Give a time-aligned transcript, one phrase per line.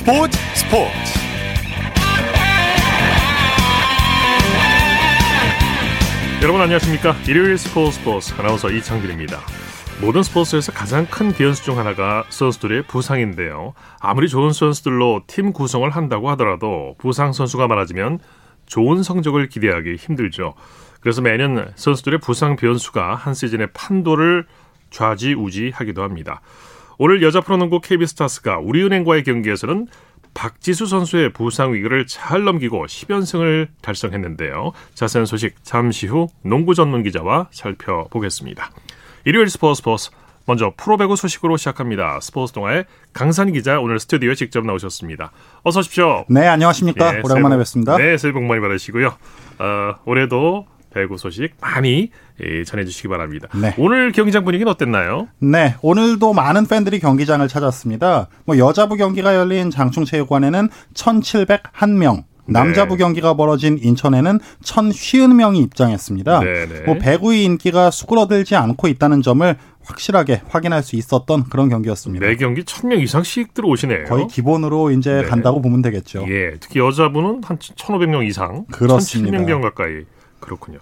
[0.00, 0.90] 스포츠 스포츠.
[6.42, 7.14] 여러분 안녕하십니까?
[7.28, 9.38] 일요일 스포츠 스포츠 아나운서 이창진입니다.
[10.00, 13.74] 모든 스포츠에서 가장 큰 변수 중 하나가 선수들의 부상인데요.
[14.00, 18.20] 아무리 좋은 선수들로 팀 구성을 한다고 하더라도 부상 선수가 많아지면
[18.64, 20.54] 좋은 성적을 기대하기 힘들죠.
[21.00, 24.46] 그래서 매년 선수들의 부상 변수가 한 시즌의 판도를
[24.88, 26.40] 좌지우지하기도 합니다
[27.02, 29.86] 오늘 여자 프로농구 KB스타스가 우리은행과의 경기에서는
[30.34, 34.72] 박지수 선수의 부상 위기를 잘 넘기고 10연승을 달성했는데요.
[34.92, 38.70] 자세한 소식 잠시 후 농구 전문 기자와 살펴보겠습니다.
[39.24, 40.10] 일요일 스포츠 스포츠
[40.44, 42.20] 먼저 프로배구 소식으로 시작합니다.
[42.20, 45.32] 스포츠 동아의 강산 기자 오늘 스튜디오에 직접 나오셨습니다.
[45.62, 46.26] 어서 오십시오.
[46.28, 47.16] 네, 안녕하십니까.
[47.16, 47.96] 예, 오랜만에 뵙습니다.
[47.96, 49.06] 네, 새해 복 많이 받으시고요.
[49.06, 52.10] 어, 올해도 배구 소식 많이 예,
[52.66, 53.48] 전해주시기 바랍니다.
[53.60, 53.74] 네.
[53.78, 55.28] 오늘 경기장 분위기는 어땠나요?
[55.38, 58.28] 네, 오늘도 많은 팬들이 경기장을 찾았습니다.
[58.44, 63.04] 뭐 여자부 경기가 열린 장충체육관에는 1,701명, 남자부 네.
[63.04, 66.40] 경기가 벌어진 인천에는 1,050명이 입장했습니다.
[66.40, 66.80] 네, 네.
[66.82, 72.26] 뭐 배구의 인기가 수그러들지 않고 있다는 점을 확실하게 확인할 수 있었던 그런 경기였습니다.
[72.26, 74.04] 매 경기 1000명 이상씩 들어오시네요.
[74.04, 75.22] 거의 기본으로 이제 네.
[75.22, 76.26] 간다고 보면 되겠죠.
[76.28, 79.38] 예, 특히 여자부는 한 1,500명 이상, 그렇습니다.
[79.38, 80.04] 1,700명 가까이
[80.40, 80.78] 그렇군요.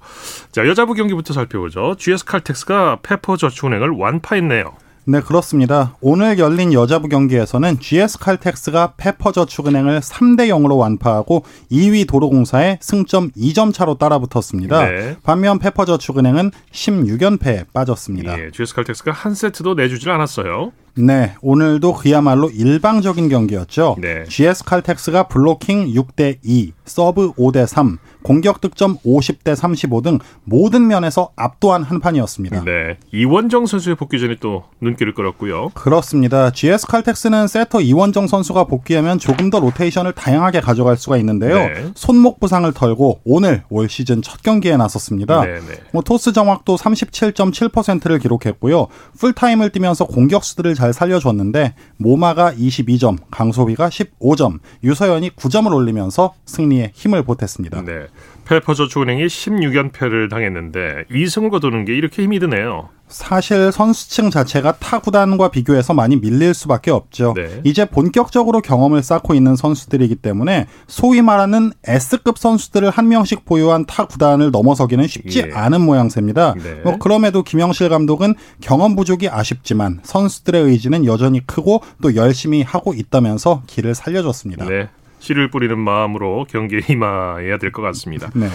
[0.53, 1.97] 자, 여자부 경기부터 살펴보죠.
[1.99, 4.77] GS 칼텍스가 페퍼저축은행을 완파했네요.
[5.11, 5.97] 네, 그렇습니다.
[6.03, 13.95] 오늘 열린 여자부 경기에서는 GS 칼텍스가 페퍼저축은행을 3대 0으로 완파하고 2위 도로공사에 승점 2점 차로
[13.95, 14.85] 따라붙었습니다.
[14.85, 15.17] 네.
[15.23, 18.39] 반면 페퍼저축은행은 16연패에 빠졌습니다.
[18.39, 20.73] 예, GS 칼텍스가 한 세트도 내주질 않았어요.
[20.97, 23.97] 네, 오늘도 그야말로 일방적인 경기였죠.
[24.01, 24.25] 네.
[24.29, 31.31] GS 칼텍스가 블로킹 6대 2, 서브 5대 3, 공격 득점 50대 35 등 모든 면에서
[31.37, 32.65] 압도한 한 판이었습니다.
[32.65, 32.99] 네.
[33.13, 35.71] 이원정 선수의 복귀 전에 또 눈길을 끌었고요.
[35.75, 36.51] 그렇습니다.
[36.51, 41.55] GS 칼텍스는 세터 이원정 선수가 복귀하면 조금 더 로테이션을 다양하게 가져갈 수가 있는데요.
[41.55, 41.91] 네.
[41.95, 45.45] 손목 부상을 털고 오늘 올 시즌 첫 경기에 나섰습니다.
[45.45, 45.81] 네, 네.
[45.93, 48.89] 뭐 토스 정확도 37.7%를 기록했고요.
[49.19, 57.83] 풀타임을 뛰면서 공격수들을 잘잘 살려줬는데 모마가 22점, 강소비가 15점, 유서연이 9점을 올리면서 승리에 힘을 보탰습니다.
[57.85, 58.07] 네.
[58.47, 62.89] 페퍼저축은행이 16연패를 당했는데 2승을 거두는 게 이렇게 힘이 드네요.
[63.09, 67.35] 사실 선수층 자체가 타 구단과 비교해서 많이 밀릴 수밖에 없죠.
[67.35, 67.61] 네.
[67.65, 74.07] 이제 본격적으로 경험을 쌓고 있는 선수들이기 때문에 소위 말하는 S급 선수들을 한 명씩 보유한 타
[74.07, 75.53] 구단을 넘어서기는 쉽지 예.
[75.55, 76.55] 않은 모양새입니다.
[76.63, 76.81] 네.
[76.85, 83.63] 뭐 그럼에도 김영실 감독은 경험 부족이 아쉽지만 선수들의 의지는 여전히 크고 또 열심히 하고 있다면서
[83.67, 84.67] 길을 살려줬습니다.
[84.67, 84.89] 네.
[85.21, 88.31] 씨를 뿌리는 마음으로 경기에 임해야 될 것 같습니다.
[88.35, 88.49] 네.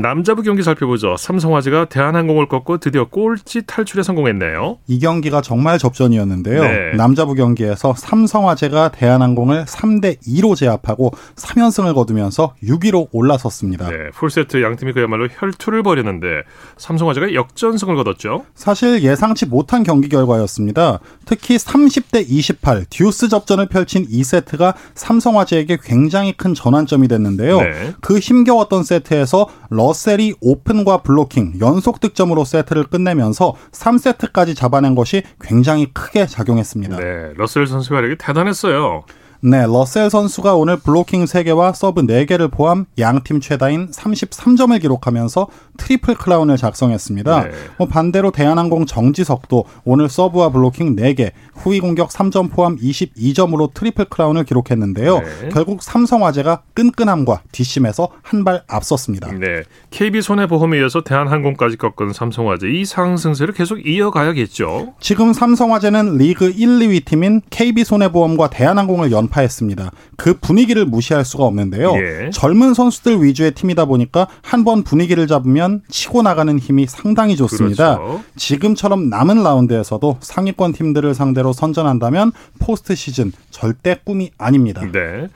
[0.00, 1.16] 남자부 경기 살펴보죠.
[1.16, 4.78] 삼성화재가 대한항공을 꺾고 드디어 꼴찌 탈출에 성공했네요.
[4.86, 6.62] 이 경기가 정말 접전이었는데요.
[6.62, 6.96] 네.
[6.96, 13.90] 남자부 경기에서 삼성화재가 대한항공을 3대 2로 제압하고 3연승을 거두면서 6위로 올라섰습니다.
[13.90, 16.42] 네, 풀세트 양팀이 그야말로 혈투를 벌였는데
[16.76, 18.44] 삼성화재가 역전승을 거뒀죠.
[18.54, 21.00] 사실 예상치 못한 경기 결과였습니다.
[21.26, 27.60] 특히 30대 28 듀스 접전을 펼친 2세트가 삼성화재에게 굉장히 큰 전환점이 됐는데요.
[27.60, 27.94] 네.
[28.00, 36.26] 그 힘겨웠던 세트에서 러셀이 오픈과 블로킹 연속 득점으로 세트를 끝내면서 3세트까지 잡아낸 것이 굉장히 크게
[36.26, 36.96] 작용했습니다.
[36.96, 39.04] 네, 러셀 선수의 활약이 대단했어요.
[39.40, 46.56] 네, 러셀 선수가 오늘 블로킹 3개와 서브 4개를 포함 양팀 최다인 33점을 기록하면서 트리플 크라운을
[46.56, 47.44] 작성했습니다.
[47.44, 47.50] 네.
[47.76, 54.42] 뭐 반대로 대한항공 정지석도 오늘 서브와 블로킹 4개, 후위 공격 3점 포함 22점으로 트리플 크라운을
[54.42, 55.18] 기록했는데요.
[55.20, 55.48] 네.
[55.52, 59.32] 결국 삼성화재가 끈끈함과 뒷심에서 한 발 앞섰습니다.
[59.32, 59.62] 네.
[59.90, 64.94] KB 손해보험에 이어서 대한항공까지 꺾은 삼성화재 이 상승세를 계속 이어가야겠죠.
[65.00, 69.90] 지금 삼성화재는 리그 1, 2위 팀인 KB 손해보험과 대한항공을 연 전파했습니다.
[70.16, 71.94] 그 분위기를 무시할 수가 없는데요.
[71.96, 72.30] 예.
[72.30, 77.96] 젊은 선수들 위주의 팀이다 보니까 한 번 분위기를 잡으면 치고 나가는 힘이 상당히 좋습니다.
[77.98, 78.22] 그렇죠.
[78.36, 84.82] 지금처럼 남은 라운드에서도 상위권 팀들을 상대로 선전한다면 포스트 시즌 절대 꿈이 아닙니다.
[84.92, 85.28] 네.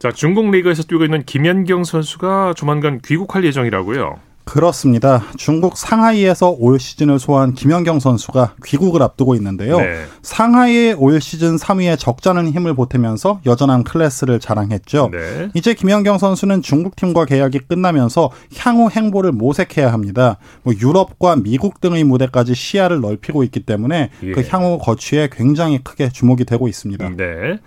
[0.00, 4.18] 자, 중국 리그에서 뛰고 있는 김연경 선수가 조만간 귀국할 예정이라고요.
[4.50, 5.22] 그렇습니다.
[5.36, 9.78] 중국 상하이에서 올 시즌을 소화한 김연경 선수가 귀국을 앞두고 있는데요.
[9.78, 10.04] 네.
[10.22, 15.10] 상하이의 올 시즌 3위에 적잖은 힘을 보태면서 여전한 클래스를 자랑했죠.
[15.12, 15.50] 네.
[15.54, 20.38] 이제 김연경 선수는 중국 팀과 계약이 끝나면서 향후 행보를 모색해야 합니다.
[20.64, 24.32] 뭐 유럽과 미국 등의 무대까지 시야를 넓히고 있기 때문에 예.
[24.32, 27.10] 그 향후 거취에 굉장히 크게 주목이 되고 있습니다.
[27.10, 27.60] 네.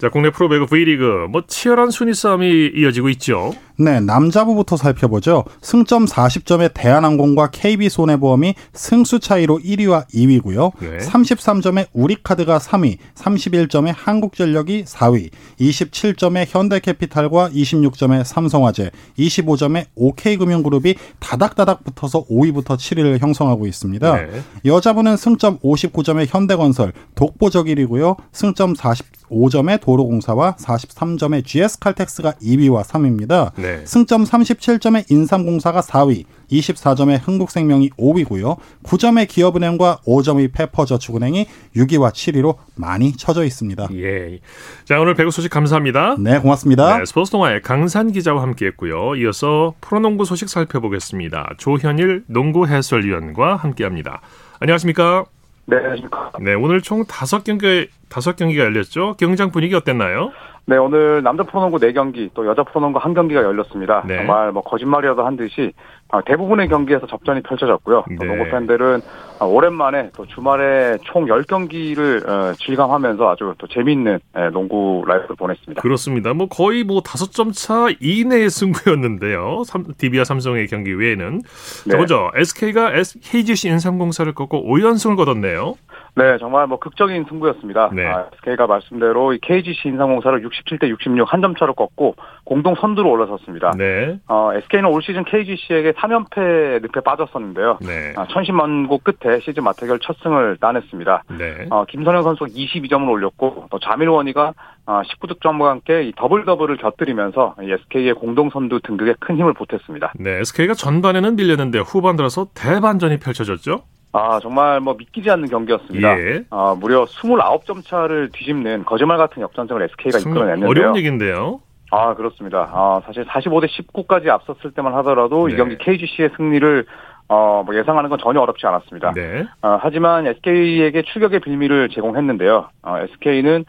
[0.00, 3.52] 자, 국내 프로배구 V리그 뭐 치열한 순위 싸움이 이어지고 있죠.
[3.80, 5.44] 네, 남자부부터 살펴보죠.
[5.62, 10.72] 승점 40점의 대한항공과 KB손해보험이 승수 차이로 1위와 2위고요.
[10.80, 10.98] 네.
[10.98, 22.76] 33점의 우리카드가 3위, 31점의 한국전력이 4위, 27점의 현대캐피탈과 26점의 삼성화재, 25점의 OK금융그룹이 다닥다닥 붙어서 5위부터
[22.76, 24.14] 7위를 형성하고 있습니다.
[24.14, 24.42] 네.
[24.66, 28.16] 여자부는 승점 59점의 현대건설, 독보적 1위고요.
[28.32, 33.52] 승점 45점의 도로공사와 43점의 GS칼텍스가 2위와 3위입니다.
[33.56, 33.69] 네.
[33.78, 33.86] 네.
[33.86, 38.56] 승점 37점의 인삼공사가 4위, 24점의 흥국생명이 5위고요.
[38.82, 41.46] 9점의 기업은행과 5점의 페퍼저축은행이
[41.76, 43.88] 6위와 7위로 많이 쳐져 있습니다.
[43.94, 44.40] 예.
[44.84, 46.16] 자, 오늘 배구 소식 감사합니다.
[46.18, 46.98] 네, 고맙습니다.
[46.98, 49.14] 네, 스포츠 동아의 강산 기자와 함께 했고요.
[49.16, 51.54] 이어서 프로농구 소식 살펴보겠습니다.
[51.58, 54.20] 조현일 농구 해설위원과 함께 합니다.
[54.58, 55.24] 안녕하십니까?
[55.66, 56.32] 네, 안녕하십니까?
[56.40, 59.14] 네, 오늘 총 다섯 경기 다섯 경기가 열렸죠.
[59.18, 60.32] 경장 분위기 어땠나요?
[60.66, 64.04] 네, 오늘 남자 프로농구 4경기, 또 여자 프로농구 1경기가 열렸습니다.
[64.06, 64.18] 네.
[64.18, 68.04] 정말 뭐 거짓말이라도 한 듯이 아, 대부분의 경기에서 접전이 펼쳐졌고요.
[68.08, 68.26] 네.
[68.26, 69.00] 농구 팬들은
[69.38, 75.80] 아, 오랜만에 또 주말에 총 10경기를 어, 질감하면서 아주 또 재미있는 예, 농구 라이프를 보냈습니다.
[75.80, 76.34] 그렇습니다.
[76.34, 79.62] 뭐 거의 뭐 5점 차 이내의 승부였는데요.
[79.98, 81.40] DB와 삼성의 경기 외에는.
[81.86, 81.90] 네.
[81.90, 82.90] 자, 먼저 SK가
[83.22, 85.74] KGC 인삼공사를 꺾고 5연승을 거뒀네요.
[86.16, 87.90] 네, 정말 뭐 극적인 승부였습니다.
[87.94, 88.04] 네.
[88.04, 93.70] 아, SK가 말씀대로 이 KGC 인삼공사를 67대 66 한 점 차로 꺾고 공동 선두로 올라섰습니다.
[93.78, 94.18] 네.
[94.28, 97.78] 어, SK는 올 시즌 KGC에게 3연패 늪에 빠졌었는데요.
[97.80, 98.12] 네.
[98.16, 101.24] 아, 천신만고 끝에 시즌 맞대결 첫 승을 따냈습니다.
[101.38, 101.66] 네.
[101.70, 104.54] 어, 김선형 선수가 22점을 올렸고 또 자밀 워니가
[104.86, 110.12] 19득점과 어, 함께 이 더블 더블을 곁들이면서 SK의 공동 선두 등극에 큰 힘을 보탰습니다.
[110.16, 113.82] 네, SK가 전반에는 밀렸는데 후반 들어서 대반전이 펼쳐졌죠.
[114.12, 116.18] 아, 정말 뭐 믿기지 않는 경기였습니다.
[116.18, 116.42] 예.
[116.50, 120.68] 아, 무려 29점 차를 뒤집는 거짓말 같은 역전승을 SK가 이끌어냈는데요.
[120.68, 121.60] 어려운 얘기인데요.
[121.90, 122.68] 아, 그렇습니다.
[122.72, 125.54] 아, 사실 45대 19까지 앞섰을 때만 하더라도 네.
[125.54, 126.86] 이 경기 KGC의 승리를
[127.28, 129.12] 어, 뭐 예상하는 건 전혀 어렵지 않았습니다.
[129.12, 129.46] 네.
[129.62, 132.68] 어, 하지만 SK에게 추격의 빌미를 제공했는데요.
[132.82, 133.64] 어, SK는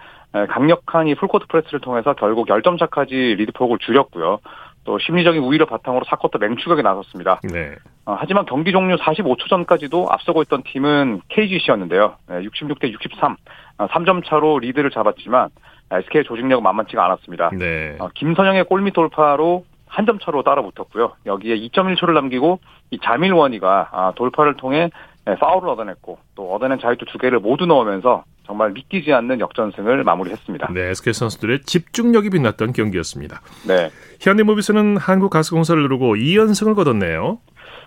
[0.50, 4.40] 강력한 이 풀코트 프레스를 통해서 결국 10점 차까지 리드폭을 줄였고요.
[4.84, 7.42] 또 심리적인 우위를 바탕으로 사쿼터 맹추격에 나섰습니다.
[7.44, 7.76] 네.
[8.06, 12.16] 어, 하지만 경기 종료 45초 전까지도 앞서고 있던 팀은 KGC였는데요.
[12.30, 13.36] 네, 66대 63,
[13.78, 15.50] 어, 3점 차로 리드를 잡았지만
[15.92, 17.52] SK의 조직력은 만만치가 않았습니다.
[17.58, 17.96] 네.
[18.00, 21.12] 어, 김선영의 골밑 돌파로 한 점 차로 따라붙었고요.
[21.26, 22.60] 여기에 2.1초를 남기고
[22.92, 24.90] 이 자밀원이가 아, 돌파를 통해
[25.26, 30.70] 네, 파울을 얻어냈고 또 얻어낸 자유투 두 개를 모두 넣으면서 정말 믿기지 않는 역전승을 마무리했습니다.
[30.74, 33.42] 네, SK 선수들의 집중력이 빛났던 경기였습니다.
[33.68, 33.90] 네.
[34.22, 37.40] 현대모비스는 한국가스공사를 누르고 2연승을 거뒀네요.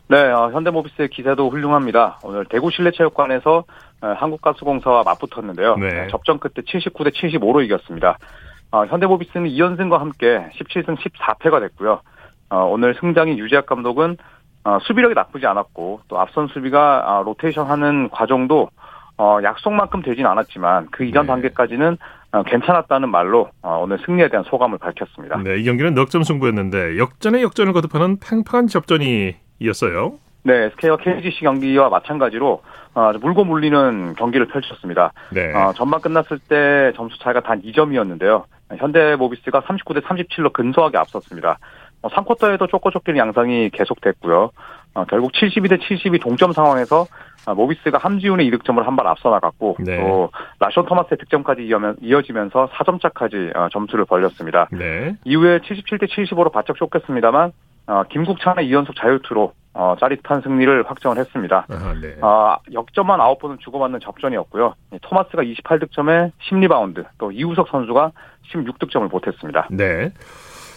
[0.08, 2.18] 네, 어, 현대모비스의 기세도 훌륭합니다.
[2.22, 3.64] 오늘 대구 실내체육관에서 어,
[4.12, 5.76] 한국가스공사와 맞붙었는데요.
[5.76, 6.08] 네.
[6.10, 8.18] 접전 끝에 79대 75로 이겼습니다.
[8.70, 12.00] 어, 현대모비스는 2연승과 함께 17승 14패가 됐고요.
[12.50, 14.16] 어, 오늘 승장인 유재학 감독은
[14.64, 18.70] 어, 수비력이 나쁘지 않았고 또 앞선 수비가 아, 로테이션 하는 과정도
[19.16, 21.28] 어, 약속만큼 되진 않았지만 그 이전 네.
[21.28, 21.98] 단계까지는
[22.32, 25.38] 어, 괜찮았다는 말로 어, 오늘 승리에 대한 소감을 밝혔습니다.
[25.42, 30.14] 네, 이 경기는 넉점 승부였는데 역전의 역전을 거듭하는 팽팽한 접전이 이었어요.
[30.46, 32.62] 네, SK와 KGC 경기와 마찬가지로
[32.94, 35.12] 어, 물고 물리는 경기를 펼쳤습니다.
[35.32, 35.52] 네.
[35.54, 38.44] 어, 전반 끝났을 때 점수 차이가 단 2점이었는데요.
[38.76, 41.58] 현대모비스가 39대 37로 근소하게 앞섰습니다.
[42.02, 44.50] 어, 3쿼터에도 쫓고쫓기는 양상이 계속됐고요.
[44.94, 47.06] 어, 결국 72대 72 동점 상황에서
[47.46, 49.98] 어, 모비스가 함지훈의 이득점을 한 발 앞서 나갔고 네.
[50.00, 50.30] 또
[50.60, 51.68] 라숀 토마스의 득점까지
[52.02, 54.68] 이어지면서 4점 차까지 어, 점수를 벌렸습니다.
[54.72, 55.16] 네.
[55.24, 57.52] 이후에 77대 75로 바짝 쫓겼습니다만
[57.86, 61.66] 어, 김국찬의 이연속 자유투로 어, 짜릿한 승리를 확정을 했습니다.
[61.68, 62.16] 아, 네.
[62.20, 64.74] 어, 역전만 9번은 주고받는 접전이었고요.
[65.02, 68.12] 토마스가 28득점에 10리바운드, 또 이우석 선수가
[68.52, 69.68] 16득점을 보탰습니다.
[69.70, 70.12] 네.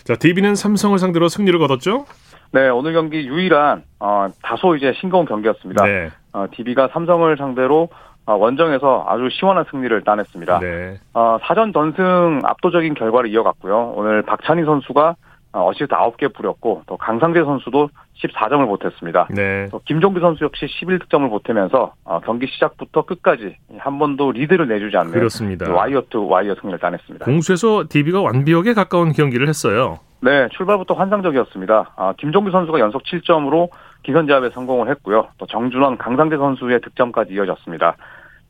[0.03, 2.05] 자, DB는 삼성을 상대로 승리를 거뒀죠?
[2.51, 5.85] 네, 오늘 경기 유일한 어, 다소 이제 싱거운 경기였습니다.
[5.85, 6.09] 네.
[6.33, 7.89] 어, DB가 삼성을 상대로
[8.25, 10.59] 어, 원정에서 아주 시원한 승리를 따냈습니다.
[10.59, 10.99] 네.
[11.13, 13.93] 어, 사전 전승 압도적인 결과를 이어갔고요.
[13.95, 15.15] 오늘 박찬희 선수가
[15.57, 17.89] 어, 어시스트 9개 뿌렸고 또 강상재 선수도
[18.21, 19.27] 14점을 보탰습니다.
[19.31, 19.67] 네.
[19.71, 25.13] 또 김종규 선수 역시 11득점을 보태면서 어, 경기 시작부터 끝까지 한 번도 리드를 내주지 않는
[25.13, 25.71] 그렇습니다.
[25.73, 27.25] 와이어 투 와이어 승리를 따냈습니다.
[27.25, 29.97] 공수에서 DB가 완벽에 가까운 경기를 했어요.
[30.19, 31.93] 네, 출발부터 환상적이었습니다.
[31.95, 33.69] 아, 김종규 선수가 연속 7점으로
[34.03, 35.29] 기선제압에 성공을 했고요.
[35.39, 37.95] 또 정준원, 강상재 선수의 득점까지 이어졌습니다.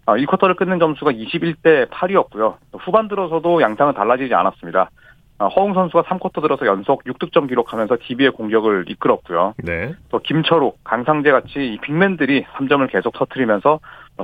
[0.07, 2.55] 아, 1쿼터를 끝낸 점수가 21대 8이었고요.
[2.79, 4.89] 후반 들어서도 양상은 달라지지 않았습니다.
[5.39, 9.53] 아, 허웅 선수가 3쿼터 들어서 연속 6득점 기록하면서 DB의 공격을 이끌었고요.
[9.63, 9.93] 네.
[10.09, 13.79] 또 김철욱, 강상재 같이 이 빅맨들이 3점을 계속 터트리면서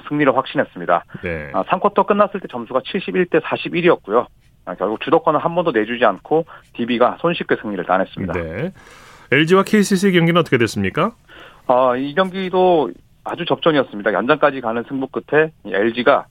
[0.09, 1.05] 승리를 확신했습니다.
[1.23, 1.51] 네.
[1.51, 4.25] 3쿼터 아, 끝났을 때 점수가 71대 41이었고요.
[4.77, 8.33] 결국 주도권을 한 번도 내주지 않고 DB가 손쉽게 승리를 따냈습니다.
[8.33, 8.71] 네.
[9.31, 11.11] LG와 KCC 경기는 어떻게 됐습니까?
[11.67, 12.91] 어, 이 경기도
[13.23, 14.13] 아주 접전이었습니다.
[14.13, 16.25] 연장까지 가는 승부 끝에 LG가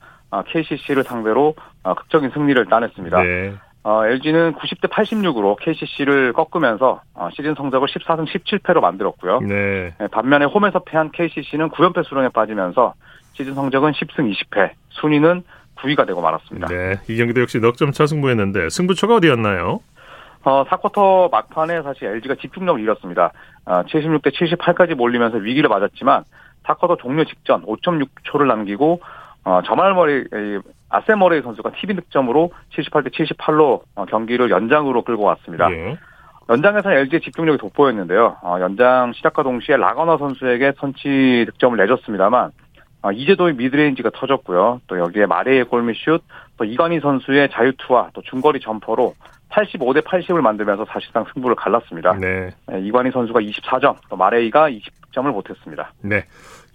[0.47, 3.23] KCC를 상대로 극적인 승리를 따냈습니다.
[3.23, 3.53] 네.
[3.83, 9.41] 어, LG는 90대 86으로 KCC를 꺾으면서 어, 시즌 성적을 14승 17패로 만들었고요.
[9.41, 9.93] 네.
[9.99, 12.93] 네, 반면에 홈에서 패한 KCC는 9연패 수렁에 빠지면서
[13.33, 15.43] 시즌 성적은 10승 20패, 순위는
[15.75, 16.67] 9위가 되고 말았습니다.
[16.67, 19.81] 네, 이 경기도 역시 넉점 차 승부였는데 승부처가 어디였나요?
[20.45, 23.31] 어, 4쿼터 막판에 사실 LG가 집중력을 잃었습니다.
[23.65, 26.23] 어, 76대 78까지 몰리면서 위기를 맞았지만
[26.63, 29.01] 4쿼터 종료 직전 5.6초를 남기고
[29.45, 30.25] 어, 저말머리
[30.93, 35.71] 아세머레이 선수가 TV 득점으로 78대 78로 어, 경기를 연장으로 끌고 왔습니다.
[35.71, 35.97] 예.
[36.49, 38.37] 연장에서는 LG의 집중력이 돋보였는데요.
[38.43, 42.51] 어, 연장 시작과 동시에 라거너 선수에게 선취 득점을 내줬습니다만
[43.01, 44.81] 어, 이재도의 미드레인지가 터졌고요.
[44.87, 46.21] 또 여기에 마레이의 골밑슛,
[46.57, 49.15] 또 이관희 선수의 자유투와 또 중거리 점퍼로
[49.49, 52.13] 85대 80을 만들면서 사실상 승부를 갈랐습니다.
[52.13, 52.49] 네.
[52.67, 55.91] 네, 이관희 선수가 24점, 또 마레이가 20점을 보탰습니다.
[56.01, 56.23] 네.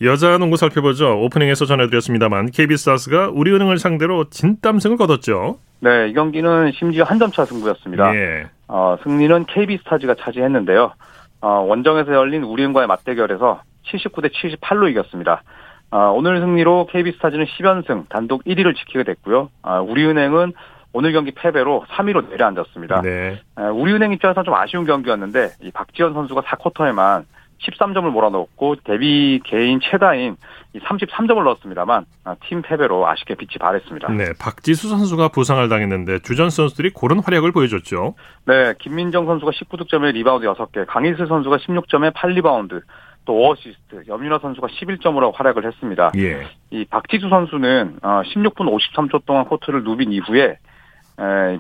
[0.01, 1.21] 여자 농구 살펴보죠.
[1.25, 5.59] 오프닝에서 전해드렸습니다만 KB스타즈가 우리은행을 상대로 진땀승을 거뒀죠.
[5.81, 8.15] 네, 이 경기는 심지어 한 점차 승부였습니다.
[8.15, 8.47] 예.
[8.69, 10.93] 어, 승리는 KB스타즈가 차지했는데요.
[11.41, 15.43] 어, 원정에서 열린 우리은과의 맞대결에서 79대 78로 이겼습니다.
[15.91, 19.51] 어, 오늘 승리로 KB스타즈는 10연승 단독 1위를 지키게 됐고요.
[19.63, 20.53] 어, 우리은행은
[20.93, 23.03] 오늘 경기 패배로 3위로 내려앉았습니다.
[23.03, 23.41] 네.
[23.57, 27.25] 우리은행 입장에서는 좀 아쉬운 경기였는데 이 박지현 선수가 4쿼터에만
[27.61, 30.37] 13점을 몰아넣었고 데뷔 개인 최다인
[30.77, 34.13] 33점을 넣었습니다만 아, 팀 패배로 아쉽게 빛이 발했습니다.
[34.13, 38.15] 네, 박지수 선수가 부상을 당했는데 주전 선수들이 고른 활약을 보여줬죠.
[38.47, 42.83] 네, 김민정 선수가 19득점에 리바운드 6개, 강이슬 선수가 16점에 8리바운드,
[43.25, 46.13] 또 어시스트, 염윤아 선수가 11점으로 활약을 했습니다.
[46.17, 46.47] 예.
[46.71, 50.57] 이 박지수 선수는 16분 어, 53초 동안 코트를 누빈 이후에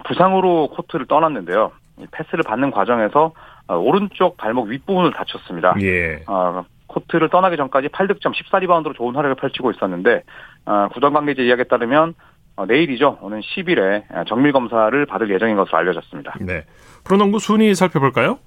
[0.06, 1.72] 부상으로 코트를 떠났는데요.
[2.10, 3.32] 패스를 받는 과정에서
[3.66, 5.74] 어, 오른쪽 발목 윗부분을 다쳤습니다.
[5.82, 6.22] 예.
[6.26, 10.22] 어, 코트를 떠나기 전까지 8득점 14리바운드로 좋은 활약을 펼치고 있었는데
[10.66, 12.14] 어, 구단 관계자 이야기에 따르면
[12.56, 13.18] 어, 내일이죠.
[13.20, 16.34] 오는 10일에 정밀 검사를 받을 예정인 것으로 알려졌습니다.
[16.40, 16.64] 네.
[17.04, 18.38] 프로농구 순위 살펴볼까요?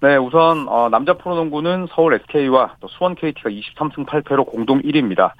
[0.00, 5.32] 네, 우선 어, 남자 프로농구는 서울 SK와 또 수원 KT가 23승 8패로 공동 1위입니다.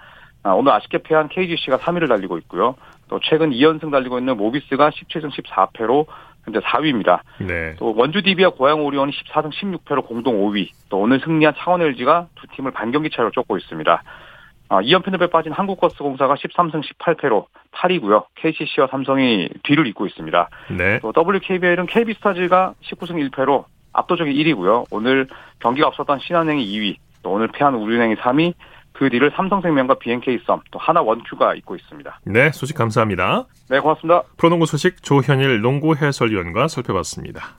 [0.42, 2.76] 아, 오늘 아쉽게 패한 KGC가 3위를 달리고 있고요.
[3.08, 6.06] 또 최근 2연승 달리고 있는 모비스가 17승 14패로
[6.46, 7.20] 현재 4위입니다.
[7.38, 7.74] 네.
[7.78, 10.70] 또 원주 DB와 고양 오리온이 14승 16패로 공동 5위.
[10.88, 14.02] 또 오늘 승리한 창원 LG가 두 팀을 반경기 차로 쫓고 있습니다.
[14.68, 18.26] 아, 2연패 늪에 빠진 한국가스공사가 13승 18패로 8위고요.
[18.36, 20.48] KCC와 삼성이 뒤를 잇고 있습니다.
[20.76, 20.98] 네.
[21.00, 24.86] 또 WKBL은 KB스타즈가 19승 1패로 압도적인 1위고요.
[24.90, 25.26] 오늘
[25.60, 28.54] 경기가 없었던 신한은행이 2위, 또 오늘 패한 우리은행이 3위,
[28.98, 32.20] 그 뒤를 삼성생명과 BNK썸 또 하나 원큐가 잇고 있습니다.
[32.24, 33.46] 네, 소식 감사합니다.
[33.68, 34.22] 네, 고맙습니다.
[34.38, 37.56] 프로농구 소식 조현일 농구 해설위원과 살펴봤습니다.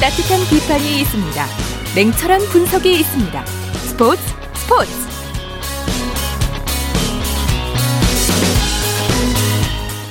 [0.00, 1.44] 따뜻한 비판이 있습니다.
[1.94, 3.44] 냉철한 분석이 있습니다.
[3.44, 4.22] 스포츠
[4.54, 5.07] 스포츠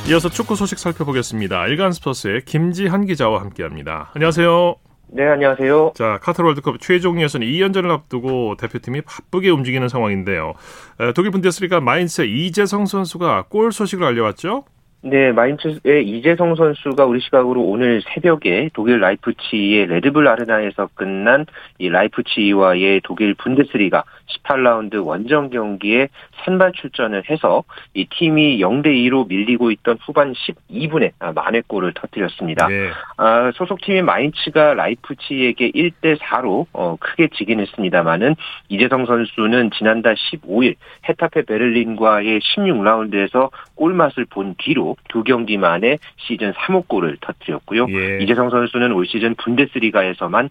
[0.10, 1.68] 이어서 축구 소식 살펴보겠습니다.
[1.68, 4.12] 일간 스포츠의 김지한 기자와 함께합니다.
[4.16, 4.76] 안녕하세요.
[5.10, 5.92] 네, 안녕하세요.
[5.96, 10.54] 자, 카타르 월드컵 최종 예선 2연전을 앞두고 대표팀이 바쁘게 움직이는 상황인데요.
[11.14, 14.64] 독일 분데스리가 마인츠 이재성 선수가 골 소식을 알려왔죠?
[15.02, 21.46] 네, 마인츠의 이재성 선수가 우리 시각으로 오늘 새벽에 독일 라이프치히의 레드불 아레나에서 끝난
[21.80, 26.10] 이 라이프치히와의 독일 분데스리가 18라운드 원정 경기에
[26.44, 32.68] 선발 출전을 해서 이 팀이 0대 2로 밀리고 있던 후반 12분에 아, 만회골을 터뜨렸습니다.
[32.68, 32.90] 네.
[33.18, 38.36] 아, 소속 팀인 마인츠가 라이프치히에게 1대 4로 어, 크게 지긴 했습니다만은
[38.70, 40.76] 이재성 선수는 지난달 15일
[41.08, 47.88] 헤르타 베를린과의 16라운드에서 골맛을 본 뒤로 두 경기 만에 시즌 3호 골을 터뜨렸고요.
[47.90, 48.20] 예.
[48.22, 50.50] 이재성 선수는 올 시즌 분데스리가에서만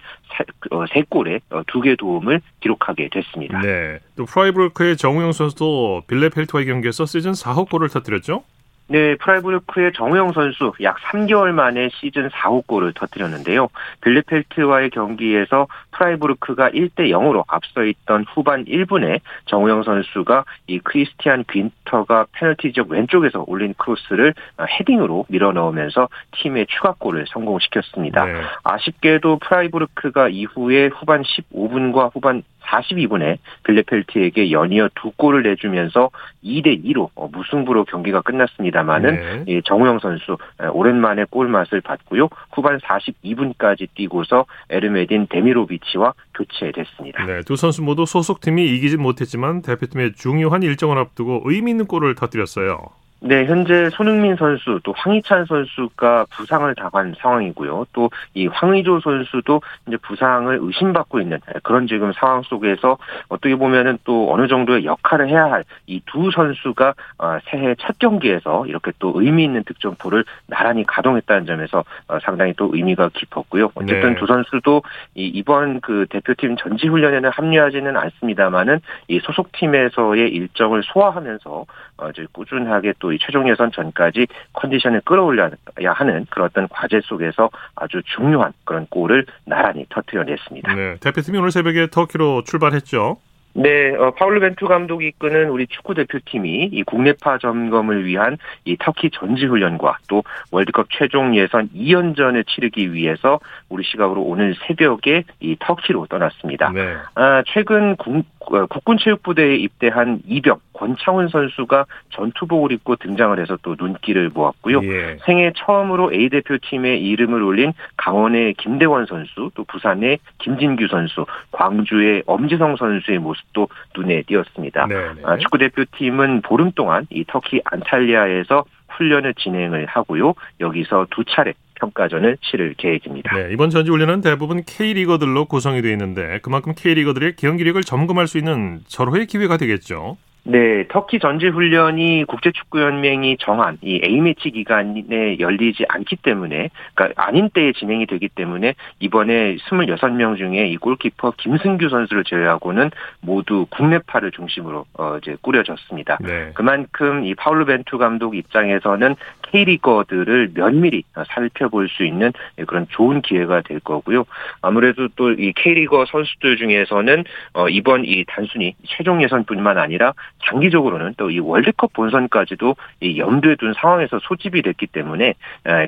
[0.70, 3.60] 어, 세 골에 어, 두개 도움을 기록하게 됐습니다.
[3.66, 3.98] 네.
[4.14, 8.44] 또 프라이브르크의 정우영 선수도 빌레펠트와의 경기에서 시즌 4호 골을 터뜨렸죠?
[8.88, 13.68] 네, 프라이브르크의 정우영 선수 약 3개월 만에 시즌 4호 골을 터뜨렸는데요.
[14.02, 22.72] 빌레펠트와의 경기에서 프라이브르크가 1대 0으로 앞서 있던 후반 1분에 정우영 선수가 이 크리스티안 귄터가 페널티
[22.72, 28.24] 지역 왼쪽에서 올린 크로스를 헤딩으로 밀어넣으면서 팀의 추가골을 성공시켰습니다.
[28.24, 28.40] 네.
[28.62, 36.10] 아쉽게도 프라이브르크가 이후에 후반 15분과 후반 42분에 빌레펠트에게 연이어 두 골을 내주면서
[36.44, 39.60] 2대 2로 어, 무승부로 경기가 끝났습니다만은 네.
[39.64, 40.36] 정우영 선수
[40.72, 42.28] 오랜만에 골 맛을 봤고요.
[42.52, 47.24] 후반 42분까지 뛰고서 에르메딘 데미로비치와 교체됐습니다.
[47.24, 53.05] 네, 두 선수 모두 소속팀이 이기진 못했지만 대표팀의 중요한 일정을 앞두고 의미 있는 골을 터뜨렸어요.
[53.20, 57.86] 네, 현재 손흥민 선수 또 황희찬 선수가 부상을 당한 상황이고요.
[57.92, 64.32] 또 이 황의조 선수도 이제 부상을 의심받고 있는 그런 지금 상황 속에서 어떻게 보면은 또
[64.32, 69.44] 어느 정도의 역할을 해야 할 이 두 선수가 어, 새해 첫 경기에서 이렇게 또 의미
[69.44, 73.70] 있는 득점포를 나란히 가동했다는 점에서 어, 상당히 또 의미가 깊었고요.
[73.74, 74.20] 어쨌든 네.
[74.20, 74.82] 두 선수도
[75.14, 81.66] 이번 그 대표팀 전지 훈련에는 합류하지는 않습니다만은 이 소속팀에서의 일정을 소화하면서
[81.98, 85.50] 어, 이제 꾸준하게 또이 최종 예선 전까지 컨디션을 끌어올려야
[85.94, 90.74] 하는 그런 어떤 과제 속에서 아주 중요한 그런 골을 나란히 터트려냈습니다.
[90.74, 93.18] 네, 대표팀이 오늘 새벽에 터키로 출발했죠.
[93.58, 98.36] 네, 어, 파울루 벤투 감독이 이끄는 우리 축구 대표팀이 이 국내파 점검을 위한
[98.66, 105.24] 이 터키 전지 훈련과 또 월드컵 최종 예선 2연전을 치르기 위해서 우리 시각으로 오늘 새벽에
[105.40, 106.70] 이 터키로 떠났습니다.
[106.72, 106.96] 네.
[107.14, 114.30] 아, 최근 국, 어, 군체육부대에 입대한 이병 권창훈 선수가 전투복을 입고 등장을 해서 또 눈길을
[114.32, 114.82] 모았고요.
[114.84, 115.16] 예.
[115.24, 122.76] 생애 처음으로 A 대표팀에 이름을 올린 강원의 김대원 선수, 또 부산의 김진규 선수, 광주의 엄지성
[122.76, 124.86] 선수의 모습도 눈에 띄었습니다.
[125.24, 130.34] 아, 축구 대표팀은 보름 동안 이 터키 안탈리아에서 훈련을 진행을 하고요.
[130.60, 133.34] 여기서 두 차례 평가전을 치를 계획입니다.
[133.34, 138.80] 네, 이번 전지 훈련은 대부분 K리거들로 구성이 되어 있는데 그만큼 K리거들의 경기력을 점검할 수 있는
[138.86, 140.16] 절호의 기회가 되겠죠.
[140.48, 147.22] 네, 터키 전지 훈련이 국제 축구 연맹이 정한 이 A매치 기간에 열리지 않기 때문에, 그러니까
[147.22, 154.30] 아닌 때에 진행이 되기 때문에 이번에 26명 중에 이 골키퍼 김승규 선수를 제외하고는 모두 국내파를
[154.30, 156.18] 중심으로 어 이제 꾸려졌습니다.
[156.20, 156.52] 네.
[156.54, 159.16] 그만큼 이 파울루 벤투 감독 입장에서는
[159.50, 162.32] K리거들을 면밀히 살펴볼 수 있는
[162.66, 164.24] 그런 좋은 기회가 될 거고요.
[164.62, 167.24] 아무래도 또 이 K리거 선수들 중에서는
[167.54, 170.12] 어 이번 이 단순히 최종 예선뿐만 아니라
[170.44, 175.34] 장기적으로는 또 이 월드컵 본선까지도 이 염두에 둔 상황에서 소집이 됐기 때문에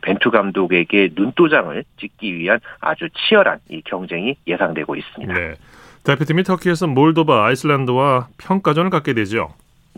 [0.02, 5.32] 벤투 감독에게 눈도장을 찍기 위한 아주 치열한 이 경쟁이 예상되고 있습니다.
[5.32, 5.54] 네.
[6.04, 9.50] 대표팀이 터키에서 몰도바, 아이슬란드와 평가전을 갖게 되죠.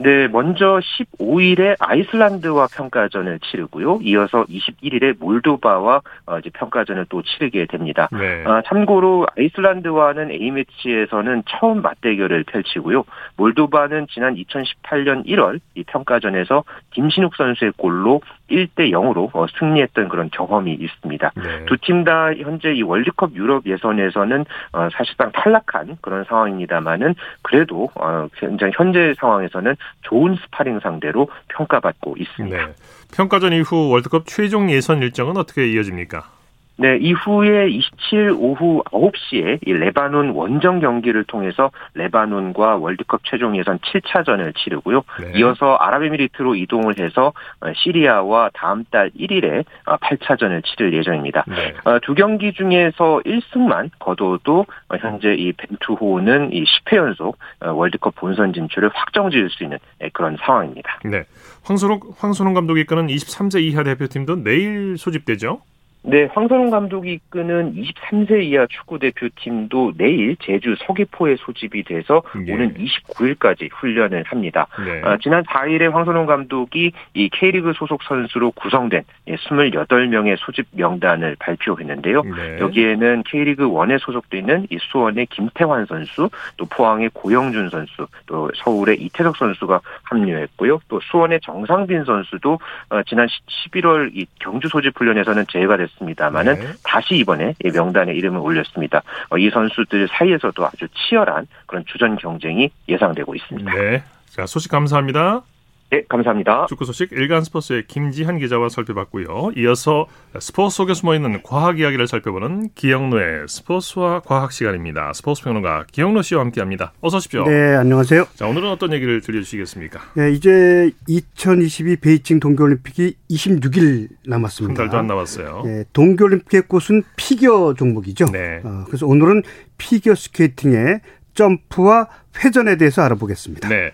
[0.02, 3.98] 네, 먼저 15일에 아이슬란드와 평가전을 치르고요.
[4.02, 8.08] 이어서 21일에 몰도바와 어, 이제 평가전을 또 치르게 됩니다.
[8.10, 8.42] 네.
[8.46, 13.04] 아, 참고로 아이슬란드와는 A매치에서는 처음 맞대결을 펼치고요.
[13.36, 20.72] 몰도바는 지난 2018년 1월 이 평가전에서 김신욱 선수의 골로 1대 0으로 어, 승리했던 그런 경험이
[20.72, 21.32] 있습니다.
[21.36, 21.64] 네.
[21.66, 27.90] 두팀 다 현재 이 월드컵 유럽 예선에서는 어, 사실상 탈락한 그런 상황입니다만은 그래도
[28.38, 32.66] 굉장히 현재 상황에서는 좋은 스파링 상대로 평가받고 있습니다.
[32.66, 32.74] 네.
[33.14, 36.39] 평가전 이후 월드컵 최종 예선 일정은 어떻게 이어집니까?
[36.80, 44.56] 네, 이후에 27 오후 9시에 이 레바논 원정 경기를 통해서 레바논과 월드컵 최종 예선 7차전을
[44.56, 45.02] 치르고요.
[45.20, 45.38] 네.
[45.38, 51.44] 이어서 아랍에미리트로 이동을 해서 어, 시리아와 다음 달 1일에 8차전을 어, 치를 예정입니다.
[51.48, 51.74] 네.
[51.84, 54.64] 어, 두 경기 중에서 1승만 거둬도
[54.98, 60.38] 현재 이 벤투호는 이 10회 연속 월드컵 본선 진출을 확정 지을 수 있는 네, 그런
[60.40, 61.00] 상황입니다.
[61.04, 61.24] 네.
[61.64, 65.60] 황선홍, 황선홍 감독이 이끄는 23세 이하 대표팀도 내일 소집되죠?
[66.02, 72.52] 네, 황선홍 감독이 이끄는 23세 이하 축구 대표팀도 내일 제주 서귀포에 소집이 돼서 예.
[72.52, 74.66] 오는 29일까지 훈련을 합니다.
[74.82, 75.02] 네.
[75.04, 82.22] 아, 지난 4일에 황선홍 감독이 이 K리그 소속 선수로 구성된 28명의 소집 명단을 발표했는데요.
[82.22, 82.58] 네.
[82.60, 89.02] 여기에는 K리그 1에 소속돼 있는 이 수원의 김태환 선수, 또 포항의 고영준 선수, 또 서울의
[89.02, 90.80] 이태석 선수가 합류했고요.
[90.88, 92.58] 또 수원의 정상빈 선수도
[92.88, 93.28] 어, 지난
[93.66, 95.89] 11월 이 경주 소집 훈련에서는 제외가 됐습니다.
[95.90, 96.66] 했습니다만은 네.
[96.85, 99.03] 다시 이번에 명단에 이름을 올렸습니다.
[99.31, 103.72] 어, 이 선수들 사이에서도 아주 치열한 그런 주전 경쟁이 예상되고 있습니다.
[103.72, 104.03] 네.
[104.31, 105.42] 자, 소식 감사합니다.
[105.90, 106.66] 네, 감사합니다.
[106.68, 109.50] 축구 소식 일간 스포츠의 김지한 기자와 살펴봤고요.
[109.57, 110.07] 이어서
[110.38, 115.12] 스포츠 속에 숨어 있는 과학 이야기를 살펴보는 기영로의 스포츠와 과학 시간입니다.
[115.14, 116.92] 스포츠 평론가 기영로 씨와 함께합니다.
[117.00, 117.44] 어서 오십시오.
[117.44, 118.29] 네, 안녕하세요.
[118.35, 120.00] 자, 오늘은 어떤 얘기를 들려주시겠습니까?
[120.14, 124.70] 네, 이제 2022 베이징 동계올림픽이 26일 남았습니다.
[124.83, 125.62] 한 달도 안 남았어요.
[125.64, 128.26] 네, 동계올림픽의 꽃은 피겨 종목이죠.
[128.26, 128.61] 네.
[128.62, 129.42] 어, 그래서 오늘은
[129.76, 131.00] 피겨 스케이팅의
[131.35, 132.07] 점프와
[132.44, 133.68] 회전에 대해서 알아보겠습니다.
[133.68, 133.92] 네.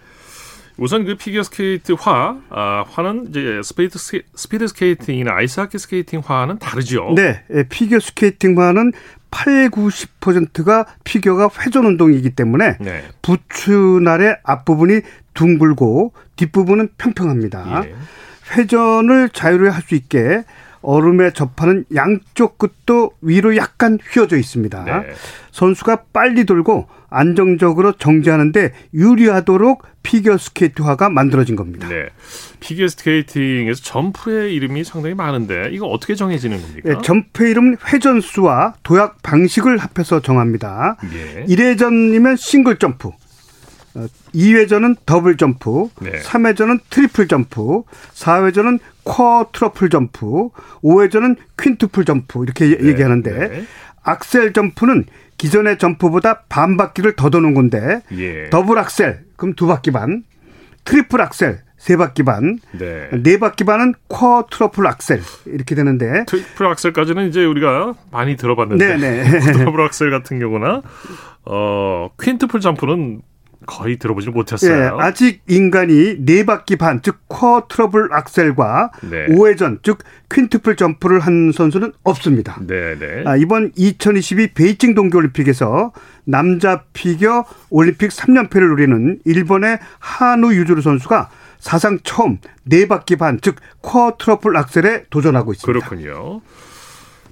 [0.78, 3.98] 우선 그 피겨 스케이트화, 아, 화는 이제 스피드,
[4.34, 7.12] 스피드 스케이팅이나 아이스 하키 스케이팅화는 다르죠.
[7.16, 8.92] 네, 예, 피겨 스케이팅화는
[9.30, 13.04] 8, 90%가 피겨가 회전 운동이기 때문에 네.
[13.22, 15.00] 부츠날의 앞부분이
[15.34, 17.82] 둥글고 뒷부분은 평평합니다.
[17.84, 17.94] 예.
[18.56, 20.44] 회전을 자유롭게 할수 있게
[20.82, 24.84] 얼음에 접하는 양쪽 끝도 위로 약간 휘어져 있습니다.
[24.84, 25.14] 네.
[25.50, 26.86] 선수가 빨리 돌고
[27.16, 31.88] 안정적으로 정지하는데 유리하도록 피겨 스케이트화가 만들어진 겁니다.
[31.88, 32.08] 네.
[32.60, 36.90] 피겨 스케이팅에서 점프의 이름이 상당히 많은데 이거 어떻게 정해지는 겁니까?
[36.90, 40.98] 네, 점프의 이름은 회전수와 도약 방식을 합해서 정합니다.
[41.14, 41.46] 예.
[41.46, 43.10] 1회전이면 싱글 점프,
[44.34, 46.12] 2회전은 어, 더블 점프, 네.
[46.20, 50.50] 3회전은 트리플 점프, 4회전은 quadruple 점프,
[50.82, 52.88] 5회전은 quintuple 점프 이렇게 네.
[52.88, 53.64] 얘기하는데 네.
[54.02, 55.06] 악셀 점프는
[55.38, 58.50] 기존의 점프보다 반 바퀴를 더 도는 건데 예.
[58.50, 60.24] 더블 악셀 그럼 두 바퀴 반,
[60.84, 63.10] 트리플 악셀 세 바퀴 반, 네.
[63.22, 69.40] 네 바퀴 반은 quadruple 악셀 이렇게 되는데 트리플 악셀까지는 이제 우리가 많이 들어봤는데 네네.
[69.64, 70.82] 더블 악셀 같은 경우나
[71.44, 73.20] 어 quintuple 점프는
[73.64, 74.98] 거의 들어보지 못했어요.
[74.98, 79.26] 예, 아직 인간이 네 바퀴 반, 즉 quadruple 악셀과 네.
[79.26, 79.98] 5회전, 즉
[80.30, 82.58] quintuple 점프를 한 선수는 없습니다.
[82.66, 83.22] 네, 네.
[83.26, 85.92] 아, 이번 2022 베이징 동계올림픽에서
[86.24, 93.56] 남자 피겨 올림픽 3연패를 노리는 일본의 하뉴 유즈루 선수가 사상 처음 네 바퀴 반, 즉
[93.80, 95.86] quadruple 악셀에 도전하고 있습니다.
[95.88, 96.40] 그렇군요.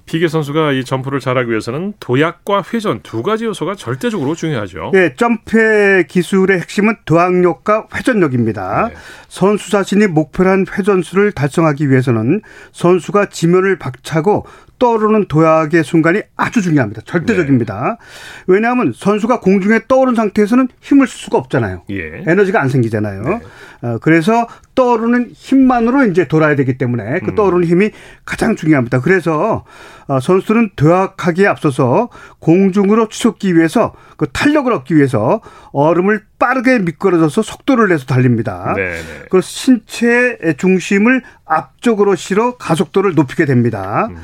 [0.05, 4.91] 피겨 선수가 이 점프를 잘하기 위해서는 도약과 회전 두 가지 요소가 절대적으로 중요하죠.
[4.93, 8.89] 네, 점프의 기술의 핵심은 도약력과 회전력입니다.
[8.89, 8.95] 네.
[9.27, 12.41] 선수 자신이 목표로 한 회전수를 달성하기 위해서는
[12.71, 14.45] 선수가 지면을 박차고
[14.79, 17.01] 떠오르는 도약의 순간이 아주 중요합니다.
[17.05, 17.97] 절대적입니다.
[17.99, 18.05] 네.
[18.47, 21.83] 왜냐하면 선수가 공중에 떠오른 상태에서는 힘을 쓸 수가 없잖아요.
[21.91, 22.23] 예.
[22.27, 23.23] 에너지가 안 생기잖아요.
[23.23, 23.41] 네.
[23.81, 27.35] 어, 그래서 떠오르는 힘만으로 이제 돌아야 되기 때문에 그 음.
[27.35, 27.91] 떠오르는 힘이
[28.25, 29.01] 가장 중요합니다.
[29.01, 29.63] 그래서
[30.07, 32.09] 어, 선수는 도약하기에 앞서서
[32.39, 38.73] 공중으로 추적기 위해서 그 탄력을 얻기 위해서 얼음을 빠르게 미끄러져서 속도를 내서 달립니다.
[38.75, 39.25] 네, 네.
[39.29, 44.07] 그래서 신체의 중심을 앞쪽으로 실어 가속도를 높이게 됩니다.
[44.09, 44.17] 음.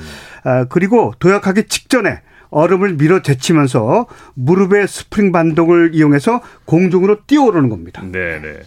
[0.44, 8.02] 아, 그리고 도약하기 직전에 얼음을 밀어 제치면서 무릎의 스프링 반동을 이용해서 공중으로 뛰어오르는 겁니다.
[8.04, 8.60] 네, 네.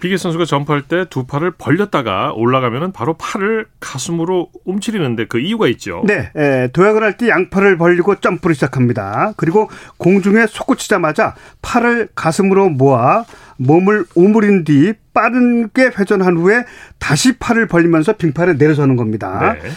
[0.00, 6.02] 비기 선수가 점프할 때 두 팔을 벌렸다가 올라가면은 바로 팔을 가슴으로 움츠리는데 그 이유가 있죠.
[6.06, 9.32] 네, 에, 도약을 할 때 양팔을 벌리고 점프를 시작합니다.
[9.36, 13.24] 그리고 공중에 솟구치자마자 팔을 가슴으로 모아
[13.58, 16.64] 몸을 오므린 뒤 빠르게 회전한 후에
[16.98, 19.54] 다시 팔을 벌리면서 빙판에 내려서는 겁니다.
[19.62, 19.70] 네.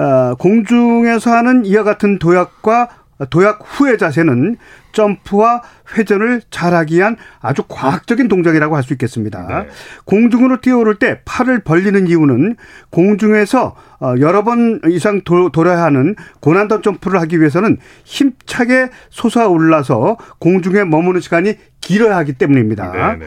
[0.00, 2.88] 어, 공중에서 하는 이와 같은 도약과
[3.26, 4.56] 도약 후의 자세는
[4.92, 5.62] 점프와
[5.96, 9.46] 회전을 잘하기 위한 아주 과학적인 동작이라고 할 수 있겠습니다.
[9.46, 9.68] 네.
[10.04, 12.56] 공중으로 뛰어오를 때 팔을 벌리는 이유는
[12.90, 21.20] 공중에서 어, 여러 번 이상 돌아야 하는 고난도 점프를 하기 위해서는 힘차게 솟아올라서 공중에 머무는
[21.20, 22.92] 시간이 길어야 하기 때문입니다.
[22.92, 23.18] 네네.
[23.18, 23.26] 네.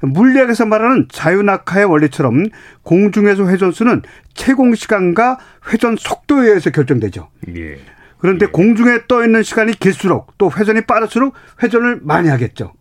[0.00, 2.46] 물리학에서 말하는 자유낙하의 원리처럼
[2.82, 4.02] 공중에서 회전수는
[4.34, 5.38] 채공 시간과
[5.70, 7.28] 회전 속도에 의해서 결정되죠.
[7.56, 7.78] 예.
[8.24, 8.52] 그런데 네.
[8.52, 12.72] 공중에 떠 있는 시간이 길수록 또 회전이 빠를수록 회전을 많이 하겠죠.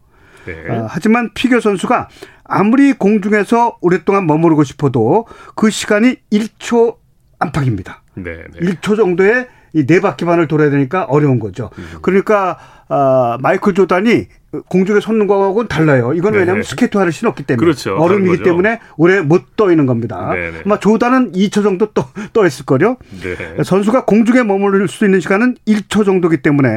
[0.46, 0.70] 네.
[0.70, 2.08] 어, 하지만 피겨 선수가
[2.46, 6.96] 아무리 공중에서 오랫동안 머무르고 싶어도 그 시간이 1초
[7.40, 8.04] 안팎입니다.
[8.16, 8.60] 네, 네.
[8.72, 11.72] 1초 정도의 이 네 바퀴만을 돌아야 되니까 어려운 거죠.
[11.78, 11.98] 음.
[12.02, 14.28] 그러니까 아, 마이클 조단이
[14.68, 16.14] 공중에 솟는 거하고는 달라요.
[16.14, 16.40] 이건 네.
[16.40, 17.96] 왜냐하면 스케이트화를 신었기 때문에 그렇죠.
[17.98, 20.32] 얼음이기 때문에 오래 못 떠 있는 겁니다.
[20.34, 20.52] 네네.
[20.52, 20.62] 네.
[20.66, 22.98] 아마 조단은 2초 정도 떠, 떠 있을 거요.
[23.22, 23.64] 네.
[23.64, 26.70] 선수가 공중에 머무를 수 있는 시간은 1초 정도기 때문에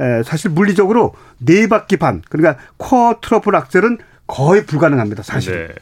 [0.00, 5.22] 에, 사실 물리적으로 네 바퀴 반 그러니까 quadruple 악셀은 거의 불가능합니다.
[5.22, 5.68] 사실.
[5.68, 5.74] 네.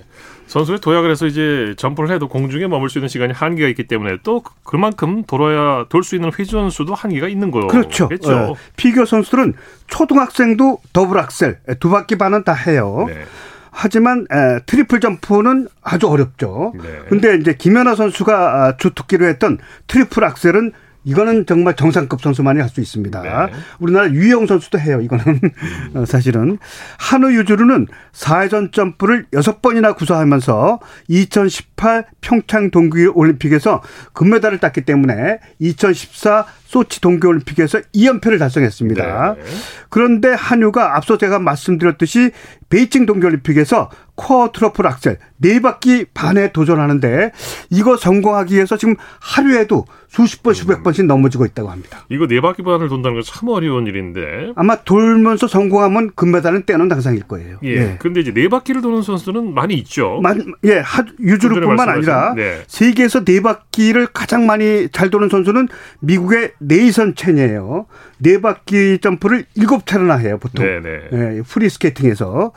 [0.47, 4.43] 선수의 도약을 해서 이제 점프를 해도 공중에 머물 수 있는 시간이 한계가 있기 때문에 또
[4.63, 7.67] 그만큼 돌아야 돌 수 있는 회전 수도 한계가 있는 거예요.
[7.67, 8.09] 그렇죠.
[8.09, 8.17] 네.
[8.77, 9.55] 피겨 선수들은
[9.89, 13.07] 초등학생도 더블 악셀 두 바퀴 반은 다 해요.
[13.09, 13.25] 네.
[13.71, 16.73] 하지만 에, 트리플 점프는 아주 어렵죠.
[16.83, 17.01] 네.
[17.09, 20.73] 근데 이제 김연아 선수가 아, 주특기로 했던 트리플 악셀은
[21.07, 23.23] 이거는 정말 정상급 선수만이 할 수 있습니다.
[23.23, 23.53] 네.
[23.79, 25.01] 우리나라 유영 선수도 해요.
[25.01, 25.41] 이거는
[25.95, 26.05] 음.
[26.05, 26.59] 사실은
[26.99, 33.83] 하뉴 유즈루는 4회전 점프를 6번이나 구사하면서 2018 평창 동계 올림픽에서
[34.15, 39.35] 금메달을 땄기 때문에 2014 소치 동계 올림픽에서 2연패를 달성했습니다.
[39.35, 39.43] 네.
[39.89, 42.33] 그런데 하뉴가 앞서 제가 말씀드렸듯이
[42.69, 47.33] 베이징 동계 올림픽에서 quadruple 악셀 네 바퀴 반에 도전하는데
[47.71, 52.07] 이거 성공하기 위해서 지금 하루에도 수십 번, 수백 번씩 넘어지고 있다고 합니다.
[52.09, 54.53] 이거 네 바퀴 반을 돈다는 건 참 어려운 일인데.
[54.57, 57.59] 아마 돌면서 성공하면 금메달은 떼논 당상일 거예요.
[57.65, 57.69] 예.
[57.77, 57.97] 예.
[57.99, 60.21] 근데 이제 네 바퀴를 도는 선수는 많이 있죠.
[60.23, 60.83] 만, 예,
[61.21, 62.63] 유즈루뿐만 아니라 네.
[62.67, 65.69] 세계에서 네 바퀴를 가장 많이 잘 도는 선수는
[66.01, 67.87] 미국의 네이선 첸이에요.
[68.19, 70.65] 네 바퀴 점프를 일곱 차례나 해요, 보통.
[70.65, 70.99] 네네.
[71.13, 71.37] 네.
[71.39, 72.53] 예, 프리 스케이팅에서.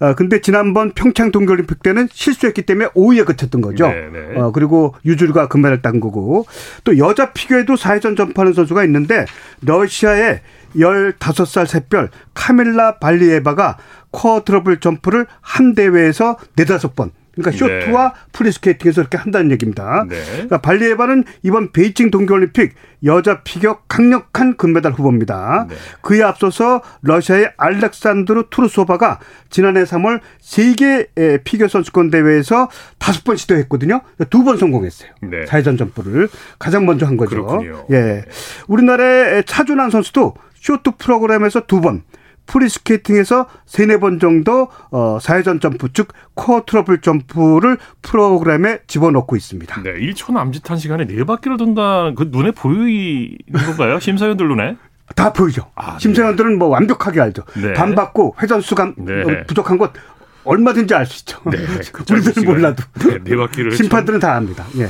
[0.00, 3.88] 어, 근데 지난번 평창 동계올림픽 때는 실수했기 때문에 5위에 그쳤던 거죠.
[3.88, 4.10] 네네.
[4.10, 4.40] 네.
[4.40, 6.46] 어, 그리고 유즈루가 금메달 딴 거고
[6.84, 9.26] 또 여자 피겨에도 4회전 점프하는 선수가 있는데
[9.62, 10.40] 러시아의
[10.76, 13.78] 15살 샛별 카밀라 발리에바가
[14.10, 17.56] quadruple 점프를 한 대회에서 네다섯 번 그러니까 네.
[17.56, 18.20] 쇼트와 네.
[18.32, 20.06] 프리스케이팅에서 이렇게 한다는 얘기입니다.
[20.08, 20.16] 네.
[20.32, 25.66] 그러니까 발리에바는 이번 베이징 동계올림픽 여자 피겨 강력한 금메달 후보입니다.
[25.68, 25.74] 네.
[26.00, 29.20] 그에 앞서서 러시아의 알렉산드라 트루소바가
[29.50, 31.08] 지난해 3월 세계
[31.44, 34.00] 피겨 선수권 대회에서 다섯 번 시도했거든요.
[34.30, 35.10] 두 번 성공했어요.
[35.22, 35.46] 네.
[35.46, 37.44] 4회전 점프를 가장 먼저 한 거죠.
[37.44, 37.86] 그렇군요.
[37.90, 38.24] 예.
[38.68, 42.02] 우리나라의 차준환 선수도 쇼트 프로그램에서 두 번,
[42.46, 49.82] 프리스케이팅에서 세네 번 정도 어 4회전 점프 즉 quadruple 점프를 프로그램에 집어넣고 있습니다.
[49.82, 53.98] 네, 1초 남짓한 시간에 네 바퀴를 돈다는 그 눈에 보이는 건가요?
[53.98, 54.76] 심사위원들 눈에?
[55.16, 55.70] 다 보이죠.
[55.74, 55.98] 아, 네.
[55.98, 57.42] 심사위원들은 뭐 완벽하게 알죠.
[57.60, 57.72] 네.
[57.74, 59.22] 반 받고 회전 수감 네.
[59.22, 59.92] 어, 부족한 것
[60.44, 61.40] 얼마든지 알 수 있죠.
[61.50, 61.58] 네,
[61.92, 62.82] 그 우리들은 몰라도.
[63.06, 64.64] 네, 네 바퀴를 심판들은 다 압니다.
[64.78, 64.88] 예.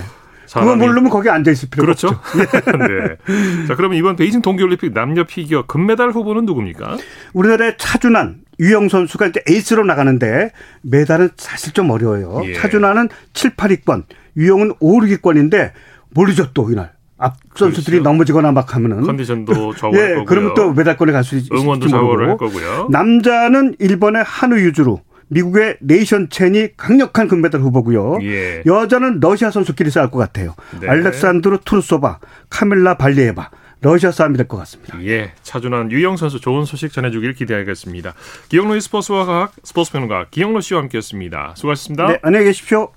[0.53, 2.09] 그거 모르면 거기 앉아 있을 필요가 그렇죠?
[2.09, 2.21] 없죠.
[2.79, 3.67] 네.
[3.67, 6.97] 자, 그러면 이번 베이징 동계올림픽 남녀 피겨 금메달 후보는 누굽니까?
[7.33, 10.51] 우리나라의 차준환, 유영 선수가 이제 에이스로 나가는데
[10.83, 12.43] 메달은 사실 좀 어려워요.
[12.45, 12.55] 예.
[12.55, 14.05] 차준환은 7, 8위권,
[14.37, 15.73] 유영은 5, 6위권인데
[16.11, 16.93] 모르죠 또 이날.
[17.17, 18.11] 앞 선수들이 그렇죠.
[18.11, 20.25] 넘어지거나 막 하면은 컨디션도 좌우할 예, 거고요.
[20.27, 22.89] 그러면 또 메달권에 갈 수 있을지 응원도 할 거고요.
[22.91, 28.19] 남자는 일본의 한우 유주로 미국의 네이션 첸이 강력한 금메달 후보고요.
[28.23, 28.63] 예.
[28.67, 30.55] 여자는 러시아 선수끼리 싸울 것 같아요.
[30.81, 30.89] 네.
[30.89, 32.19] 알렉산드르 투르소바,
[32.51, 33.51] 카밀라 발리에바.
[33.81, 34.99] 러시아 싸움이 될 것 같습니다.
[35.05, 38.15] 예, 차준환 유영 선수 좋은 소식 전해주길 기대하겠습니다.
[38.49, 41.53] 기영로의 스포츠와 과학 스포츠 평론가 기영로 씨와 함께했습니다.
[41.57, 42.07] 수고하셨습니다.
[42.07, 42.93] 네, 안녕히 계십시오.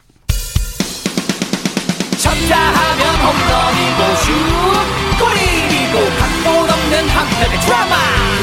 [2.18, 4.32] 쳤다 하면 홈런이고 슛
[5.20, 7.96] 골이고 각본 없는 한편의 드라마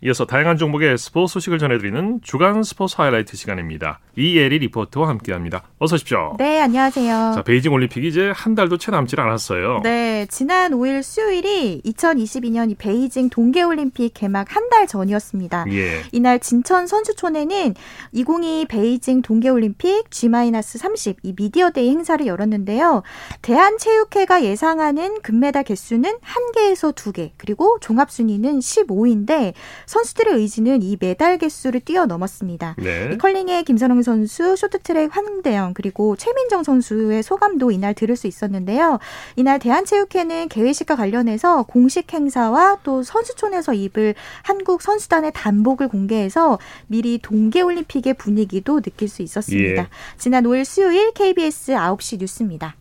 [0.00, 3.98] 이어서 다양한 종목의 스포츠 소식을 전해드리는 주간 스포츠 하이라이트 시간입니다.
[4.16, 5.64] 이예리 리포터와 함께합니다.
[5.78, 6.36] 어서 오십시오.
[6.38, 7.32] 네, 안녕하세요.
[7.34, 9.80] 자, 베이징 올림픽이 이제 한 달도 채 남질 않았어요.
[9.82, 15.64] 네, 지난 5일 수요일이 2022년 베이징 동계올림픽 개막 한 달 전이었습니다.
[15.70, 16.02] 예.
[16.12, 17.74] 이날 진천 선수촌에는
[18.12, 23.02] 2022 베이징 동계올림픽 G-30 이 미디어데이 행사를 열었는데요.
[23.40, 29.54] 대한체육회가 예상하는 금메달 개수는 1개에서 2개, 그리고 종합순위는 15인데
[29.88, 32.76] 선수들의 의지는 이 메달 개수를 뛰어넘었습니다.
[32.78, 33.16] 네.
[33.16, 38.98] 컬링의 김선홍 선수, 쇼트트랙 황대영 그리고 최민정 선수의 소감도 이날 들을 수 있었는데요.
[39.36, 48.14] 이날 대한체육회는 개회식과 관련해서 공식 행사와 또 선수촌에서 입을 한국 선수단의 단복을 공개해서 미리 동계올림픽의
[48.14, 49.82] 분위기도 느낄 수 있었습니다.
[49.82, 49.88] 예.
[50.18, 52.76] 지난 5일 수요일 KBS 9시 뉴스입니다.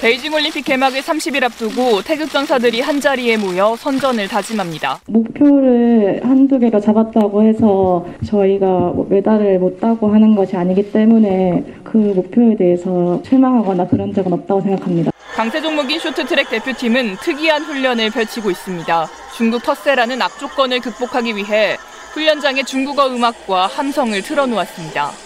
[0.00, 5.00] 베이징 올림픽 개막을 30일 앞두고 태극 전사들이 한 자리에 모여 선전을 다짐합니다.
[5.06, 11.96] 목표를 한두 개가 잡았다고 해서 저희가 뭐 메달을 못 따고 하는 것이 아니기 때문에 그
[11.96, 15.12] 목표에 대해서 실망하거나 그런 적은 없다고 생각합니다.
[15.34, 19.08] 강세 종목인 쇼트트랙 대표팀은 특이한 훈련을 펼치고 있습니다.
[19.36, 21.76] 중국 터세라는 악조건을 극복하기 위해
[22.12, 25.25] 훈련장에 중국어 음악과 함성을 틀어놓았습니다.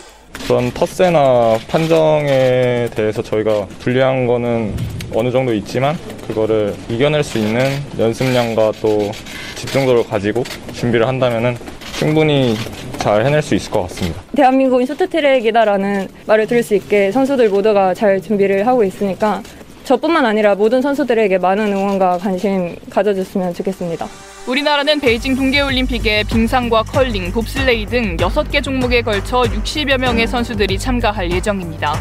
[0.51, 4.75] 그런 텃세나 판정에 대해서 저희가 불리한 거는
[5.15, 7.63] 어느 정도 있지만 그거를 이겨낼 수 있는
[7.97, 9.13] 연습량과 또
[9.55, 11.57] 집중도를 가지고 준비를 한다면
[11.93, 12.57] 충분히
[12.99, 14.23] 잘 해낼 수 있을 것 같습니다.
[14.35, 19.45] 대한민국은 쇼트트랙이다라는 말을 들을 수 있게 선수들 모두가 잘 준비를 하고 있으니까
[19.85, 24.09] 저뿐만 아니라 모든 선수들에게 많은 응원과 관심 가져줬으면 좋겠습니다.
[24.47, 31.95] 우리나라는 베이징 동계올림픽에 빙상과 컬링, 봅슬레이 등 6개 종목에 걸쳐 60여 명의 선수들이 참가할 예정입니다.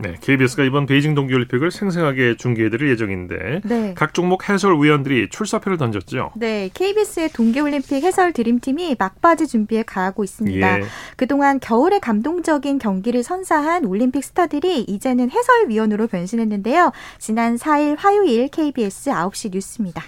[0.00, 3.94] 네, KBS가 이번 베이징 동계올림픽을 생생하게 중계해드릴 예정인데 네.
[3.94, 6.32] 각 종목 해설위원들이 출사표를 던졌죠.
[6.36, 10.80] 네, KBS의 동계올림픽 해설 드림팀이 막바지 준비에 가하고 있습니다.
[10.80, 10.84] 예.
[11.16, 16.92] 그동안 겨울에 감동적인 경기를 선사한 올림픽 스타들이 이제는 해설위원으로 변신했는데요.
[17.18, 20.04] 지난 4일 화요일 KBS 9시 뉴스입니다.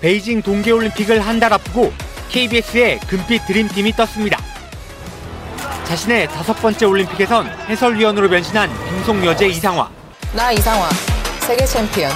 [0.00, 1.92] 베이징 동계올림픽을 한 달 앞두고
[2.30, 4.38] KBS의 금빛 드림팀이 떴습니다.
[5.86, 9.88] 자신의 다섯 번째 올림픽에선 해설위원으로 변신한 빙속 여제 이상화.
[10.34, 10.88] 나 이상화,
[11.40, 12.10] 세계 챔피언.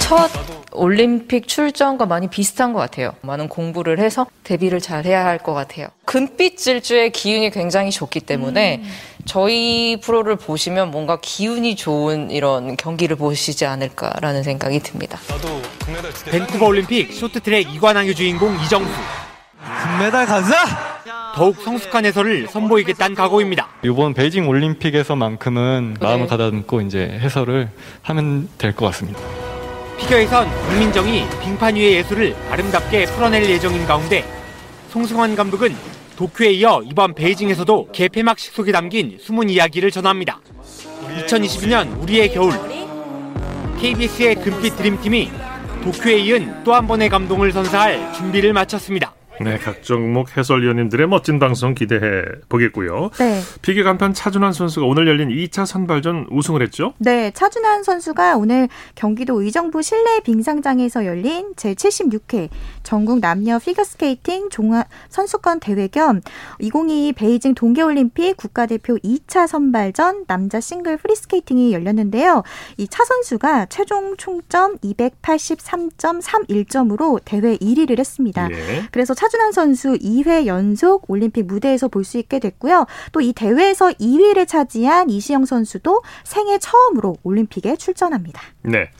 [0.00, 0.30] 첫
[0.74, 3.12] 올림픽 출전과 많이 비슷한 것 같아요.
[3.22, 5.88] 많은 공부를 해서 데뷔를 잘 해야 할 것 같아요.
[6.04, 8.90] 금빛 질주의 기운이 굉장히 좋기 때문에 음.
[9.24, 15.18] 저희 프로를 보시면 뭔가 기운이 좋은 이런 경기를 보시지 않을까라는 생각이 듭니다.
[16.30, 18.90] 밴쿠버 올림픽 쇼트트랙 이관왕의 주인공 이정수.
[19.98, 20.92] 금메달 가자!
[21.34, 23.68] 더욱 성숙한 해설을 선보이겠다는 각오입니다.
[23.84, 26.06] 이번 베이징 올림픽에서만큼은 네.
[26.06, 27.70] 마음을 가다듬고 이제 해설을
[28.02, 29.18] 하면 될 것 같습니다.
[30.02, 34.24] 피겨에선 국민정이 빙판 위의 예술을 아름답게 풀어낼 예정인 가운데
[34.90, 35.74] 송승환 감독은
[36.16, 40.40] 도쿄에 이어 이번 베이징에서도 개폐막식 속에 담긴 숨은 이야기를 전합니다.
[41.26, 42.52] 2022년 우리의 겨울
[43.80, 45.30] KBS의 금빛 드림팀이
[45.84, 49.14] 도쿄에 이은 또 한 번의 감동을 선사할 준비를 마쳤습니다.
[49.40, 53.10] 네, 각 종목 해설위원님들의 멋진 방송 기대해 보겠고요.
[53.18, 53.40] 네.
[53.62, 56.92] 피겨 간판 차준환 선수가 오늘 열린 2차 선발전 우승을 했죠?
[56.98, 62.50] 네, 차준환 선수가 오늘 경기도 의정부 실내 빙상장에서 열린 제76회
[62.84, 66.20] 전국 남녀 피겨스케이팅 종합 선수권 대회 겸
[66.60, 72.42] 2022 베이징 동계올림픽 국가대표 2차 선발전 남자 싱글 프리스케이팅이 열렸는데요.
[72.76, 78.48] 이 차 선수가 최종 총점 283.31점으로 대회 1위를 했습니다.
[78.52, 78.82] 예.
[78.92, 82.86] 그래서 차준환 선수 2회 연속 올림픽 무대에서 볼 수 있게 됐고요.
[83.12, 88.42] 또 이 대회에서 2위를 차지한 이시형 선수도 생애 처음으로 올림픽에 출전합니다.
[88.62, 88.90] 네.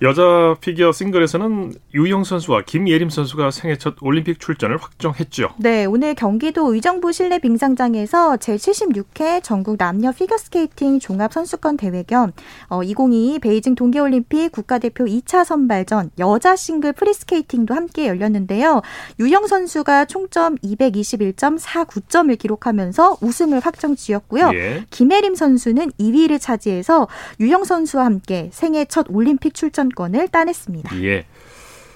[0.00, 5.54] 여자 피겨 싱글에서는 유영 선수와 김예림 선수가 생애 첫 올림픽 출전을 확정했죠.
[5.58, 12.30] 네, 오늘 경기도 의정부 실내 빙상장에서 제76회 전국 남녀 피겨스케이팅 종합 선수권 대회 겸
[12.68, 18.82] 어, 2022 베이징 동계올림픽 국가대표 2차 선발전 여자 싱글 프리스케이팅도 함께 열렸는데요.
[19.18, 24.52] 유영 선수가 총점 221.49점을 기록하면서 우승을 확정 지었고요.
[24.54, 24.84] 예.
[24.90, 27.08] 김예림 선수는 2위를 차지해서
[27.40, 31.02] 유영 선수와 함께 생애 첫 올림픽 출전 출전권을 따냈습니다.
[31.02, 31.24] 예.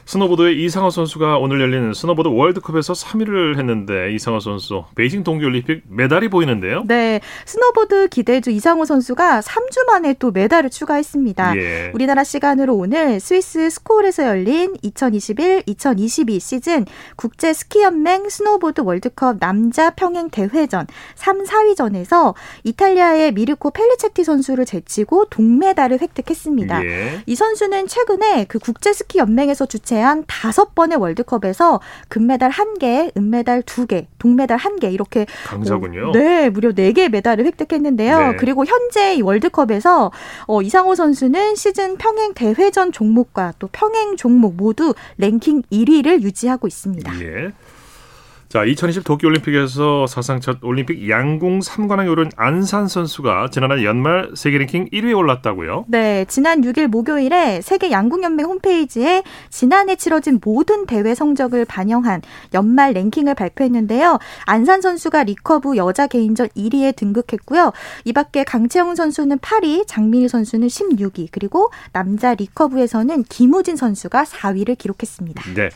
[0.05, 6.85] 스노보드의 이상호 선수가 오늘 열린 스노보드 월드컵에서 3위를 했는데 이상호 선수 베이징 동계올림픽 메달이 보이는데요.
[6.87, 11.57] 네, 스노보드 기대주 이상호 선수가 3주 만에 또 메달을 추가했습니다.
[11.57, 11.91] 예.
[11.95, 16.85] 우리나라 시간으로 오늘 스위스 스쿠올에서 열린 2021-2022 시즌
[17.17, 22.35] 국제 스키 연맹 스노보드 월드컵 남자 평행 대회전 3, 4위전에서
[22.65, 26.85] 이탈리아의 미르코 펠리체티 선수를 제치고 동메달을 획득했습니다.
[26.85, 27.23] 예.
[27.27, 33.61] 이 선수는 최근에 그 국제 스키 연맹에서 주최 제한 다섯 번의 월드컵에서 금메달 한개 은메달
[33.63, 36.09] 두개 동메달 한 개 이렇게 강자군요.
[36.09, 38.19] 어, 네, 무려 네 개의 메달을 획득했는데요.
[38.33, 38.37] 네.
[38.37, 40.11] 그리고 현재 월드컵에서
[40.47, 47.13] 어, 이상호 선수는 시즌 평행 대회전 종목과 또 평행 종목 모두 랭킹 1위를 유지하고 있습니다.
[47.21, 47.53] 예.
[48.53, 54.59] 자, 2020 도쿄 올림픽에서 사상 첫 올림픽 양궁 3관왕에 오른 안산 선수가 지난해 연말 세계
[54.59, 55.87] 랭킹 1위에 올랐다고요?
[55.89, 62.21] 네, 지난 6일 목요일에 세계 양궁 연맹 홈페이지에 지난해 치러진 모든 대회 성적을 반영한
[62.53, 64.19] 연말 랭킹을 발표했는데요.
[64.45, 67.73] 안산 선수가 리커브 여자 개인전 1위에 등극했고요.
[68.05, 75.55] 이 밖에 강채영 선수는 8위, 장민희 선수는 16위, 그리고 남자 리커브에서는 김우진 선수가 4위를 기록했습니다.
[75.55, 75.71] 네.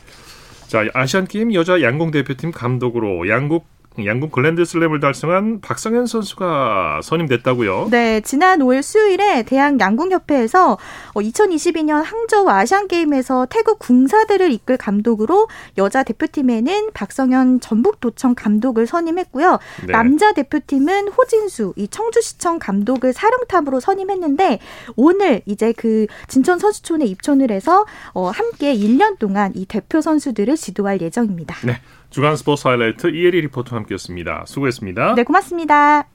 [0.67, 3.67] 자, 아시안 게임 여자 양궁 대표팀 감독으로 양국
[4.05, 7.87] 양궁 글랜드 슬램을 달성한 박성현 선수가 선임됐다고요?
[7.89, 10.77] 네, 지난 5일 수요일에 대한 양궁협회에서
[11.15, 19.59] 2022년 어, 항저우 아시안 게임에서 태국 궁사들을 이끌 감독으로 여자 대표팀에는 박성현 전북도청 감독을 선임했고요.
[19.85, 19.91] 네.
[19.91, 24.59] 남자 대표팀은 호진수 이 청주시청 감독을 사령탑으로 선임했는데
[24.95, 31.01] 오늘 이제 그 진천 선수촌에 입촌을 해서 어, 함께 1년 동안 이 대표 선수들을 지도할
[31.01, 31.55] 예정입니다.
[31.65, 31.81] 네.
[32.09, 34.45] 주간 스포츠 하이라이트 이혜리 리포터와 함께했습니다.
[34.47, 35.15] 수고했습니다.
[35.15, 36.07] 네, 고맙습니다.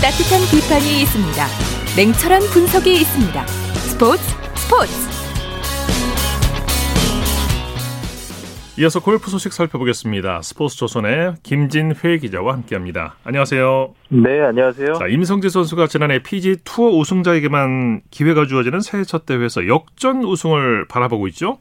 [0.00, 1.46] 따뜻한 비판이 있습니다.
[1.96, 3.46] 냉철한 분석이 있습니다.
[3.46, 4.22] 스포츠
[4.56, 5.09] 스포츠
[8.80, 10.40] 이어서 골프 소식 살펴보겠습니다.
[10.40, 13.16] 스포츠 조선의 김진회 기자와 함께합니다.
[13.24, 13.94] 안녕하세요.
[14.08, 14.94] 네, 안녕하세요.
[14.94, 21.26] 자, 임성재 선수가 지난해 PGA 투어 우승자에게만 기회가 주어지는 새해 첫 대회에서 역전 우승을 바라보고
[21.28, 21.58] 있죠?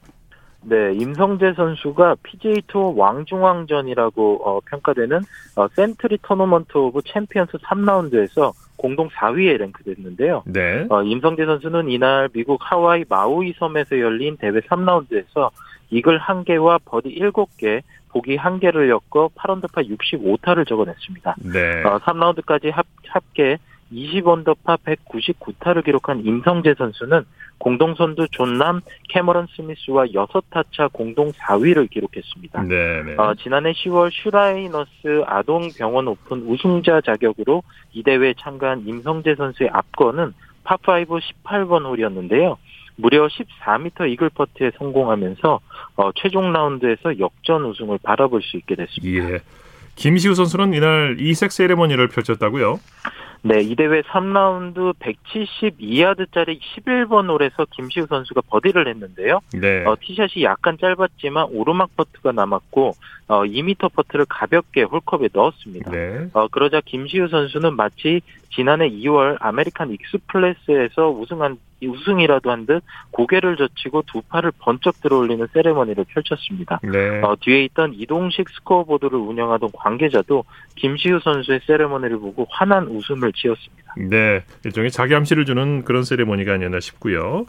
[0.61, 5.19] 네, 임성재 선수가 PGA 투어 왕중왕전이라고 어, 평가되는
[5.57, 10.43] 어, 센트리 토너먼트 오브 챔피언스 3라운드에서 공동 4위에 랭크됐는데요.
[10.45, 10.87] 네.
[10.89, 15.49] 어, 임성재 선수는 이날 미국 하와이 마우이 섬에서 열린 대회 3라운드에서
[15.91, 21.35] 이글 1개와 버디 7개, 보기 1개를 엮어 8언더파 65타를 적어냈습니다.
[21.53, 21.83] 네.
[21.83, 23.57] 어, 3라운드까지 합, 합계
[23.91, 27.25] 20언더파 199타를 기록한 임성재 선수는
[27.57, 32.63] 공동 선두 존 람 캐머런 스미스와 6타차 공동 4위를 기록했습니다.
[32.63, 33.15] 네, 네.
[33.17, 37.63] 어, 지난해 10월 슈라이너스 아동병원 오픈 우승자 자격으로
[37.93, 40.33] 이 대회에 참가한 임성재 선수의 압권은
[40.63, 42.57] 파5 18번 홀이었는데요.
[42.99, 45.59] 무려 14m 이글 퍼트에 성공하면서
[45.95, 49.33] 어, 최종 라운드에서 역전 우승을 바라볼 수 있게 됐습니다.
[49.33, 49.39] 예.
[49.95, 52.79] 김시우 선수는 이날 이색 세레머니를 펼쳤다고요?
[53.41, 59.39] 네, 이 대회 3라운드 172야드짜리 11번 홀에서 김시우 선수가 버디를 했는데요.
[59.53, 59.85] 네.
[59.85, 62.95] 어, 티샷이 약간 짧았지만 오르막 퍼트가 남았고
[63.29, 65.91] 어, 2m 퍼트를 가볍게 홀컵에 넣었습니다.
[65.91, 66.29] 네.
[66.33, 68.21] 어, 그러자 김시우 선수는 마치
[68.51, 76.05] 지난해 2월 아메리칸 익스플레스에서 우승한 우승이라도 한 듯 고개를 젖히고 두 팔을 번쩍 들어올리는 세레머니를
[76.09, 76.79] 펼쳤습니다.
[76.83, 77.21] 네.
[77.21, 80.43] 어, 뒤에 있던 이동식 스코어보드를 운영하던 관계자도
[80.75, 83.93] 김시우 선수의 세레머니를 보고 환한 웃음을 지었습니다.
[84.09, 87.45] 네, 일종의 자기 암시를 주는 그런 세레머니가 아니었나 싶고요.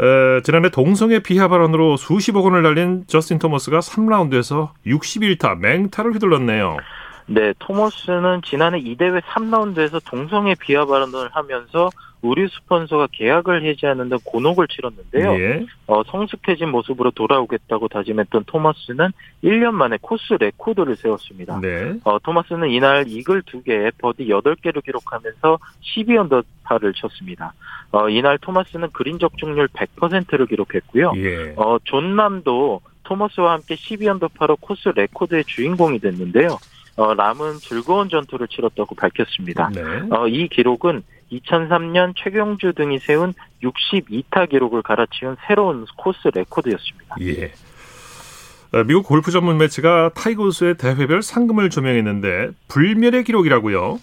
[0.00, 6.76] 에, 지난해 동성애 비하 발언으로 수십억 원을 날린 저스틴 토머스가 3라운드에서 61타 맹타를 휘둘렀네요.
[7.26, 11.90] 네, 토머스는 지난해 이 대회 3라운드에서 동성애 비하 발언을 하면서
[12.22, 15.32] 의류 스폰서가 계약을 해지하는 등 곤혹을 치렀는데요.
[15.40, 15.66] 예.
[15.86, 19.08] 어, 성숙해진 모습으로 돌아오겠다고 다짐했던 토머스는
[19.42, 21.60] 1년 만에 코스 레코드를 세웠습니다.
[21.60, 21.94] 네.
[22.04, 27.54] 어, 토마스는 이날 이글 2개, 버디 8개를 기록하면서 12언더파를 쳤습니다.
[27.90, 31.12] 어, 이날 토마스는 그린 적중률 100%를 기록했고요.
[31.16, 31.54] 예.
[31.56, 36.58] 어, 존 람도 토머스와 함께 12언더파로 코스 레코드의 주인공이 됐는데요.
[36.96, 39.70] 어, 람은 즐거운 전투를 치렀다고 밝혔습니다.
[39.74, 39.82] 네.
[40.10, 47.16] 어, 이 기록은 2003년 최경주 등이 세운 62타 기록을 갈아치운 새로운 코스 레코드였습니다.
[47.20, 47.52] 예.
[48.72, 53.98] 어, 미국 골프 전문 매체가 타이거 우즈의 대회별 상금을 조명했는데 불멸의 기록이라고요.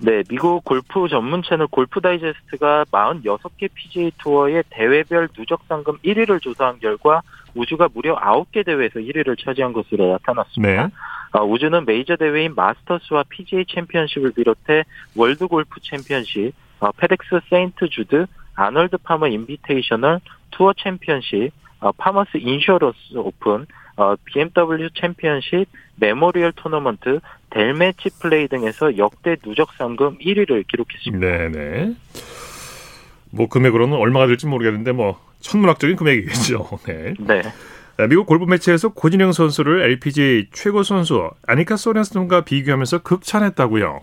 [0.00, 6.78] 네, 미국 골프 전문 채널 골프 다이제스트가 46개 PGA 투어의 대회별 누적 상금 1위를 조사한
[6.78, 7.20] 결과
[7.54, 10.86] 우즈가 무려 9개 대회에서 1위를 차지한 것으로 나타났습니다.
[10.86, 10.92] 네.
[11.32, 18.26] 어, 우즈는 메이저 대회인 마스터스와 PGA 챔피언십을 비롯해 월드 골프 챔피언십, 어, 페덱스 세인트 주드,
[18.54, 20.20] 아널드 파머 인비테이셔널,
[20.50, 23.66] 투어 챔피언십, 어, 파머스 인슈어런스 오픈,
[23.96, 27.20] 어, BMW 챔피언십, 메모리얼 토너먼트,
[27.50, 31.26] 델 매치 플레이 등에서 역대 누적 상금 1위를 기록했습니다.
[31.26, 31.94] 네네.
[33.30, 36.68] 뭐 금액으로는 얼마가 될지 모르겠는데 뭐 천문학적인 금액이겠죠.
[36.86, 37.14] 네.
[37.18, 37.42] 네.
[38.06, 44.02] 미국 골프 매체에서 고진영 선수를 LPGA 최고 선수 아니카 소렌스톤과 비교하면서 극찬했다고요.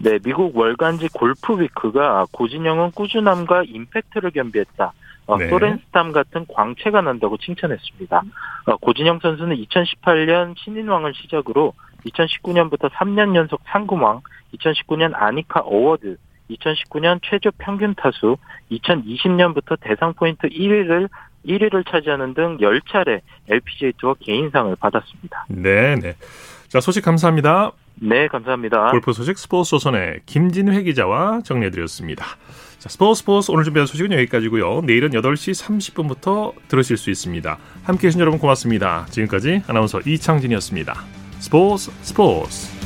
[0.00, 4.92] 네, 미국 월간지 골프 위크가 고진영은 꾸준함과 임팩트를 겸비했다.
[5.26, 5.48] 어, 네.
[5.48, 8.22] 소렌스탐 같은 광채가 난다고 칭찬했습니다.
[8.66, 11.72] 어, 고진영 선수는 2018년 신인왕을 시작으로
[12.04, 14.20] 2019년부터 3년 연속 상금왕,
[14.54, 16.16] 2019년 아니카 어워드,
[16.50, 18.36] 2019년 최저 평균 타수,
[18.72, 21.08] 2020년부터 대상 포인트 1위를
[21.46, 25.46] 1위를 차지하는 등 10차례 LPGA 투어 개인상을 받았습니다.
[25.48, 26.14] 네 네.
[26.68, 27.72] 자 소식 감사합니다.
[27.96, 28.90] 네, 감사합니다.
[28.90, 32.24] 골프 소식 스포츠 조선의 김진회 기자와 정리해드렸습니다.
[32.78, 34.80] 자, 스포츠 스포츠 오늘 준비한 소식은 여기까지고요.
[34.80, 37.58] 내일은 8시 30분부터 들으실 수 있습니다.
[37.84, 39.06] 함께해 주신 여러분 고맙습니다.
[39.10, 40.94] 지금까지 아나운서 이창진이었습니다.
[41.38, 42.81] 스포츠 스포츠